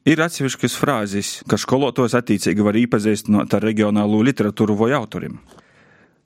Ir 0.08 0.18
atsevišķas 0.24 0.78
frāzes, 0.80 1.34
ka 1.44 1.60
skolotos 1.60 2.16
attiecīgi 2.16 2.64
var 2.64 2.78
iepazīstināt 2.80 3.52
ar 3.52 3.62
reģionālo 3.68 4.22
literatūru 4.24 4.78
vai 4.80 4.94
autorim. 4.96 5.36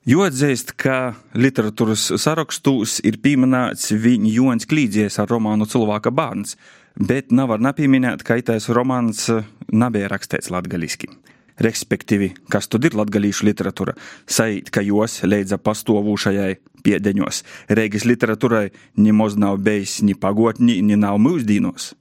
Jo 0.07 0.23
atzīst, 0.23 0.77
ka 0.79 1.17
literatūras 1.35 2.13
sarakstos 2.23 3.01
ir 3.03 3.19
pieminēts 3.19 3.91
viņa 3.91 4.31
Jons 4.31 4.71
Klīdzies 4.71 5.19
ar 5.19 5.27
romānu 5.27 5.67
Cilvēka 5.67 6.15
bērns, 6.15 6.55
bet 6.97 7.33
nav 7.33 7.53
var 7.53 7.63
nepieminēt, 7.63 8.25
ka 8.27 8.39
itais 8.41 8.69
romāns 8.73 9.29
nebija 9.73 10.11
rakstīts 10.13 10.51
latgaliski. 10.53 11.11
Respektīvi, 11.63 12.35
kas 12.53 12.69
tad 12.69 12.85
ir 12.85 12.97
latgalīšu 12.99 13.47
literatūra? 13.49 13.95
Saīt, 14.29 14.69
ka 14.69 14.83
jos 14.85 15.23
leidza 15.25 15.57
pastāvūšajai 15.57 16.57
piedeņos. 16.85 17.43
Reigas 17.73 18.05
literatūrai 18.05 18.67
nemaz 19.01 19.39
nav 19.41 19.63
bijis 19.65 20.03
ni 20.05 20.13
pagotni, 20.13 20.83
ni 20.85 20.99
nav 21.01 21.17
mūsdīnos. 21.25 21.95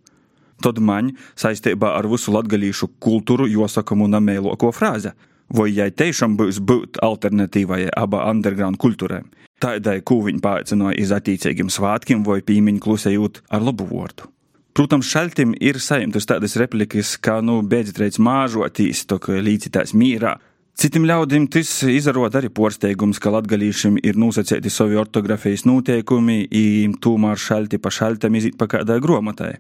Tad 0.64 0.82
man 0.84 1.14
saistībā 1.40 1.94
ar 1.96 2.08
visu 2.12 2.36
latgalīšu 2.36 2.92
kultūru 3.04 3.48
josakamu 3.52 4.10
namēloko 4.12 4.74
frāzi. 4.76 5.16
Vai 5.56 5.70
jai 5.72 5.92
tiešām 5.94 6.36
būs 6.40 6.60
būt 6.60 7.00
alternatīvai 7.06 7.86
aba 7.96 8.26
underground 8.32 8.80
kultūrai? 8.82 9.22
Tādai, 9.62 10.02
ko 10.04 10.20
viņi 10.26 10.42
paaicināja 10.44 11.00
iz 11.00 11.16
attiecīgiem 11.16 11.70
svātkiem 11.72 12.26
vai 12.28 12.42
pīmiņu 12.44 12.82
klusējot 12.84 13.44
ar 13.56 13.64
labu 13.64 13.88
vārdu. 13.88 14.35
Protams, 14.76 15.08
šaltim 15.08 15.54
ir 15.64 15.78
saimtas 15.80 16.28
tādas 16.28 16.58
replikas, 16.60 17.14
kā, 17.24 17.38
nu, 17.40 17.62
beidzot 17.64 18.18
māžotīs, 18.20 19.06
to, 19.08 19.22
līdzitās 19.24 19.94
mīrā. 19.96 20.34
Citim 20.76 21.06
ļaudim 21.08 21.46
tas 21.48 21.70
izarot 21.88 22.36
arī 22.36 22.50
porsteigums, 22.52 23.22
ka 23.24 23.32
latgalīšiem 23.32 24.02
ir 24.04 24.20
nosacēti 24.20 24.68
savi 24.68 25.00
ortografijas 25.00 25.64
noteikumi, 25.64 26.42
un 26.84 26.98
tūmār 27.00 27.40
šalti 27.40 27.80
pa 27.80 27.94
šaltam 27.96 28.36
izīt 28.36 28.58
pa 28.60 28.68
kādai 28.68 29.00
gromatai. 29.00 29.54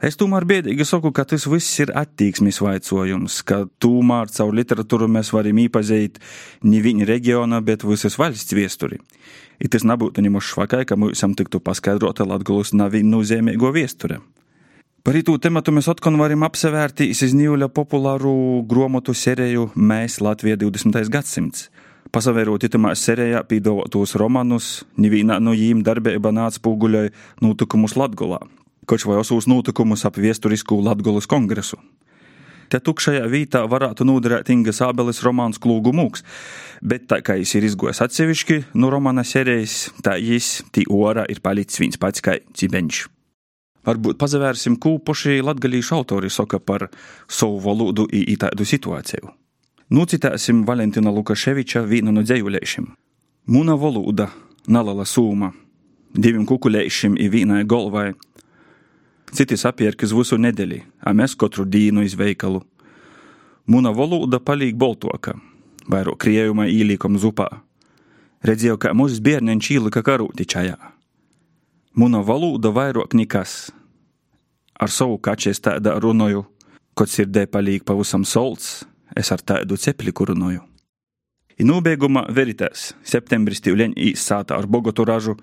Es 0.00 0.16
tomēr 0.16 0.46
biedīgi 0.48 0.84
saku, 0.88 1.10
ka 1.12 1.26
tas 1.28 1.44
viss 1.44 1.76
ir 1.82 1.90
attīksmes 1.92 2.62
vaicojums, 2.64 3.42
ka 3.44 3.66
tomēr 3.84 4.30
caur 4.32 4.54
literatūru 4.56 5.10
mēs 5.12 5.28
varam 5.36 5.58
īpazīt 5.60 6.16
ne 6.64 6.78
viņa 6.80 7.08
reģiona, 7.10 7.58
bet 7.60 7.84
visas 7.84 8.16
valsts 8.16 8.56
viesturi. 8.56 8.96
I 9.60 9.68
tas 9.68 9.84
nebūtu 9.84 10.24
nemaz 10.24 10.46
švakai, 10.48 10.86
ka 10.88 10.96
mums 10.96 11.20
tiktu 11.36 11.60
paskaidrota 11.60 12.24
Latgulas 12.24 12.72
navi 12.72 13.02
nozīmīgo 13.04 13.74
viesture. 13.76 14.22
Par 15.04 15.16
itū 15.16 15.34
tematu 15.36 15.72
mēs 15.72 15.90
atkal 15.92 16.16
varam 16.16 16.46
apsevērt 16.48 17.02
izņīļa 17.04 17.68
populāru 17.68 18.32
gromotu 18.68 19.12
seriju 19.12 19.70
Mēs 19.76 20.16
Latvija 20.24 20.56
20. 20.60 20.96
gadsimts. 21.12 21.68
Pasavērot 22.08 22.64
itamā 22.64 22.94
serijā 22.96 23.44
pīdavotos 23.44 24.16
romanus, 24.16 24.70
nevienā 24.96 25.36
no 25.44 25.52
jīm 25.52 25.84
darbība 25.84 26.32
nāca 26.32 26.64
pūguļai 26.64 27.10
notikumus 27.44 27.94
Latgulā, 28.00 28.40
koč 28.90 29.06
vai 29.06 29.20
osūs 29.22 29.46
notikumus 29.50 30.02
ap 30.08 30.18
viesturisku 30.18 30.80
Latgulas 30.82 31.28
kongresu. 31.30 31.78
Te 32.70 32.78
tukšajā 32.78 33.24
vietā 33.30 33.64
varētu 33.66 34.04
noderēt 34.06 34.50
Inga 34.54 34.70
Sābeles 34.74 35.22
romāns 35.26 35.58
Klūgu 35.62 35.90
mūks, 35.94 36.22
bet 36.86 37.08
tā 37.10 37.18
kā 37.26 37.34
viņš 37.38 37.54
ir 37.58 37.66
izgojis 37.66 38.02
atsevišķi 38.04 38.58
no 38.78 38.92
romāna 38.94 39.24
sērijas, 39.26 39.88
tā 40.06 40.14
viņš 40.22 40.50
tī 40.74 40.86
ora 40.86 41.24
ir 41.26 41.42
palicis 41.42 41.82
viens 41.82 41.98
pats 41.98 42.22
kā 42.22 42.36
cibeņš. 42.54 43.02
Varbūt 43.86 44.20
pazavērsim, 44.20 44.76
ko 44.78 44.98
paši 45.02 45.40
latgalīšu 45.42 45.96
autori 45.96 46.30
saka 46.30 46.60
par 46.62 46.86
savu 47.26 47.58
valodu 47.64 48.06
i 48.12 48.36
tādu 48.38 48.66
situāciju. 48.68 49.32
Nucitāsim 49.90 50.62
Valentina 50.68 51.10
Lukaševiča 51.10 51.82
vienu 51.90 52.14
no 52.14 52.22
dzējuļiešiem. 52.22 52.86
Muna 53.50 53.74
valoda, 53.74 54.28
nalala 54.70 55.08
sūma, 55.08 55.50
diviem 56.14 56.46
kukuļiešiem 56.46 57.18
i 57.18 57.30
vienai 57.32 57.64
galvai– 57.66 58.12
Citi 59.30 59.56
sapierkas 59.56 60.12
visu 60.14 60.38
nedēļu, 60.40 60.80
a 61.06 61.12
mēs 61.14 61.36
katru 61.38 61.64
dienu 61.64 62.02
iz 62.02 62.16
veikalu. 62.18 62.62
Muna 63.70 63.92
valoda 63.94 64.40
palīk 64.42 64.74
boltoka, 64.74 65.36
vairo 65.86 66.16
krievumā 66.18 66.66
īlīkom 66.66 67.18
zupā. 67.22 67.48
Redzēju, 68.42 68.78
ka 68.80 68.94
mūsu 68.96 69.20
bērniņš 69.22 69.70
īlika 69.76 70.02
karūti 70.02 70.48
čajā. 70.48 70.78
Muna 71.94 72.22
valoda 72.26 72.72
vairāk 72.74 73.14
nekas. 73.14 73.70
Ar 74.80 74.90
savu 74.90 75.18
kačies 75.20 75.60
tāda 75.60 75.98
runoju, 76.00 76.46
kad 76.96 77.10
sirdē 77.12 77.44
palīk 77.46 77.84
pavisam 77.84 78.24
solts, 78.24 78.80
es 79.16 79.30
ar 79.30 79.44
tādu 79.44 79.76
cepliku 79.76 80.26
runoju. 80.30 80.69
I 81.60 81.64
nobeigumā 81.68 82.22
veritātes. 82.32 82.94
Septembris 83.04 83.60
tīvleņ 83.60 83.92
īsāta 84.00 84.56
ar 84.56 84.68
bogotu 84.70 85.04
ražu. 85.04 85.34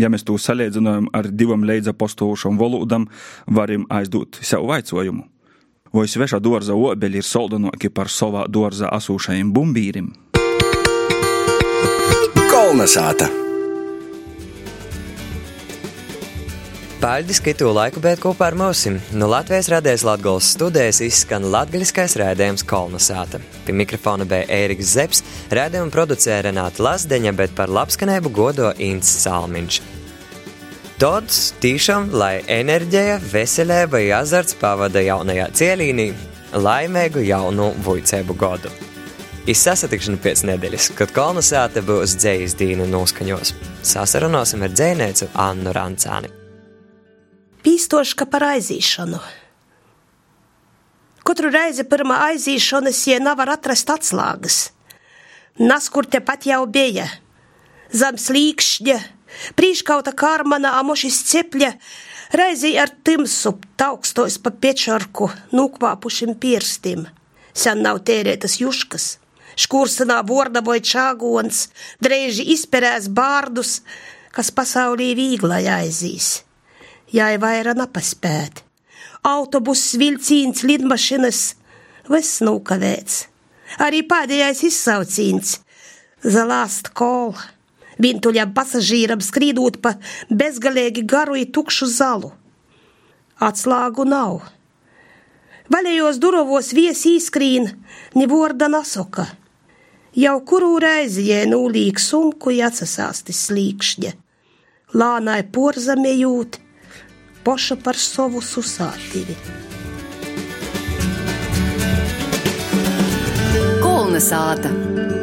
Ja 0.00 0.08
mēs 0.08 0.24
to 0.24 0.38
salīdzinām 0.40 1.10
ar 1.12 1.28
divam 1.28 1.66
leidza 1.68 1.92
postovušam 1.92 2.56
volūdam, 2.60 3.04
varam 3.46 3.84
aizdot 3.92 4.40
sev 4.40 4.64
vaicojumu. 4.68 5.26
Vai 5.92 6.06
sveša 6.08 6.40
dārza 6.44 6.76
obeļi 6.76 7.20
ir 7.20 7.26
soldanoki 7.26 7.92
par 7.92 8.12
savā 8.12 8.46
dārzā 8.48 8.92
asūšajiem 8.96 9.52
bumbīrim? 9.52 10.12
Kolnesāta! 12.48 13.47
Paldies, 16.98 17.38
ka 17.38 17.52
tu 17.54 17.68
laiku 17.70 18.00
beidzot 18.02 18.24
kopā 18.24 18.48
ar 18.48 18.56
mums. 18.58 18.80
No 19.14 19.28
Latvijas 19.30 19.68
radijas 19.70 20.02
Latvijas 20.02 20.48
studijas 20.56 20.98
izskan 21.06 21.44
latgaļiskais 21.46 22.16
rādījums 22.18 22.64
Kolnesāta. 22.66 23.38
Pie 23.62 23.74
mikrofona 23.78 24.24
bija 24.26 24.48
Ēriks 24.56 24.96
Zepsi, 24.96 25.22
rādījumu 25.54 25.94
producēja 25.94 26.40
Renāta 26.48 26.82
Lasdeņa, 26.82 27.32
bet 27.38 27.54
par 27.54 27.70
labskanēbu 27.70 28.32
godo 28.34 28.72
Ints 28.82 29.12
Salmiņš. 29.22 29.78
Tots 30.98 31.38
tiešām, 31.62 32.08
lai 32.18 32.40
enerģija, 32.50 33.20
veselība 33.30 34.00
un 34.02 34.10
azarts 34.16 34.58
pavada 34.58 34.98
jaunajā 34.98 35.46
cielīnī, 35.60 36.08
laimīgu 36.58 37.22
jaunu 37.28 37.68
vuicēbu 37.86 38.34
godu. 38.42 38.72
Izsasatikšana 39.46 40.18
pēc 40.26 40.42
nedēļas, 40.50 40.90
kad 40.98 41.14
kolonizāte 41.14 41.86
būs 41.86 42.18
dzējas 42.18 42.58
dīna 42.58 42.90
noskaņos. 42.90 43.54
Sasarunāsim 43.86 44.66
ar 44.66 44.74
dzēnieci 44.74 45.30
Annu 45.46 45.76
Rancāni 45.78 46.37
pīstoška 47.68 48.24
par 48.32 48.46
aizīšanu. 48.54 49.18
Katru 51.28 51.50
reizi 51.52 51.84
pirmā 51.84 52.16
aizīšanas, 52.30 53.00
ja 53.10 53.18
nevar 53.20 53.50
atrast 53.52 53.90
atslēgas. 53.92 54.58
Naskur 55.60 56.08
tepat 56.08 56.46
jau 56.48 56.62
bija. 56.64 57.04
Zem 57.92 58.16
slīkšņa, 58.16 58.96
prīškauta 59.58 60.14
kārmana, 60.16 60.78
amošis 60.80 61.20
cepļa, 61.28 61.70
reizi 62.40 62.72
ar 62.80 62.94
timsu 63.04 63.58
taukstos 63.76 64.40
pa 64.40 64.54
piečarku, 64.64 65.28
nukvāpušim 65.52 66.38
pirstim. 66.40 67.04
Sen 67.52 67.84
nav 67.84 68.00
tērētas 68.08 68.60
juškas, 68.62 69.12
škursinā 69.60 70.22
vordaboja 70.24 70.86
čāgons, 70.94 71.66
dreiži 72.00 72.48
izperēs 72.56 73.12
bārdus, 73.12 73.80
kas 74.32 74.54
pasaulī 74.54 75.12
vīglai 75.18 75.66
aizīs 75.82 76.47
jai 77.12 77.36
vaira 77.40 77.74
napaspēt. 77.76 78.64
Autobuss, 79.26 79.96
vilcīns, 79.98 80.62
lidmašinas, 80.64 81.40
viss 82.08 82.42
nukavēts. 82.44 83.26
Arī 83.84 84.02
pēdējais 84.08 84.64
izsaucīns- 84.70 85.58
Zalāst 86.34 86.92
kol. 86.94 87.34
Vientuļam 87.98 88.54
pasažīram 88.54 89.20
skrīdot 89.22 89.80
pa 89.82 89.96
bezgalīgi 90.30 91.04
garu 91.06 91.34
un 91.38 91.52
tukšu 91.52 91.86
zalu. 91.86 92.32
Atslāgu 93.38 94.06
nav. 94.06 94.42
Vaļējos 95.68 96.18
durovos 96.18 96.72
viesi 96.72 97.18
īskrīn, 97.18 97.68
ni 98.14 98.26
vorda 98.26 98.68
nasoka. 98.68 99.26
Jau 100.16 100.40
kuru 100.40 100.78
reizi 100.80 101.28
jē 101.28 101.44
nūlīg 101.50 102.00
sumku 102.00 102.50
jāsasāsti 102.50 103.34
slīkšņa. 103.36 104.12
Lānai 104.94 105.42
porzamējūt, 105.52 106.58
poša 107.48 107.78
par 107.80 107.96
savu 107.96 108.42
susātīvi. 108.44 109.36
Kolna 113.80 114.20
sāta! 114.20 115.17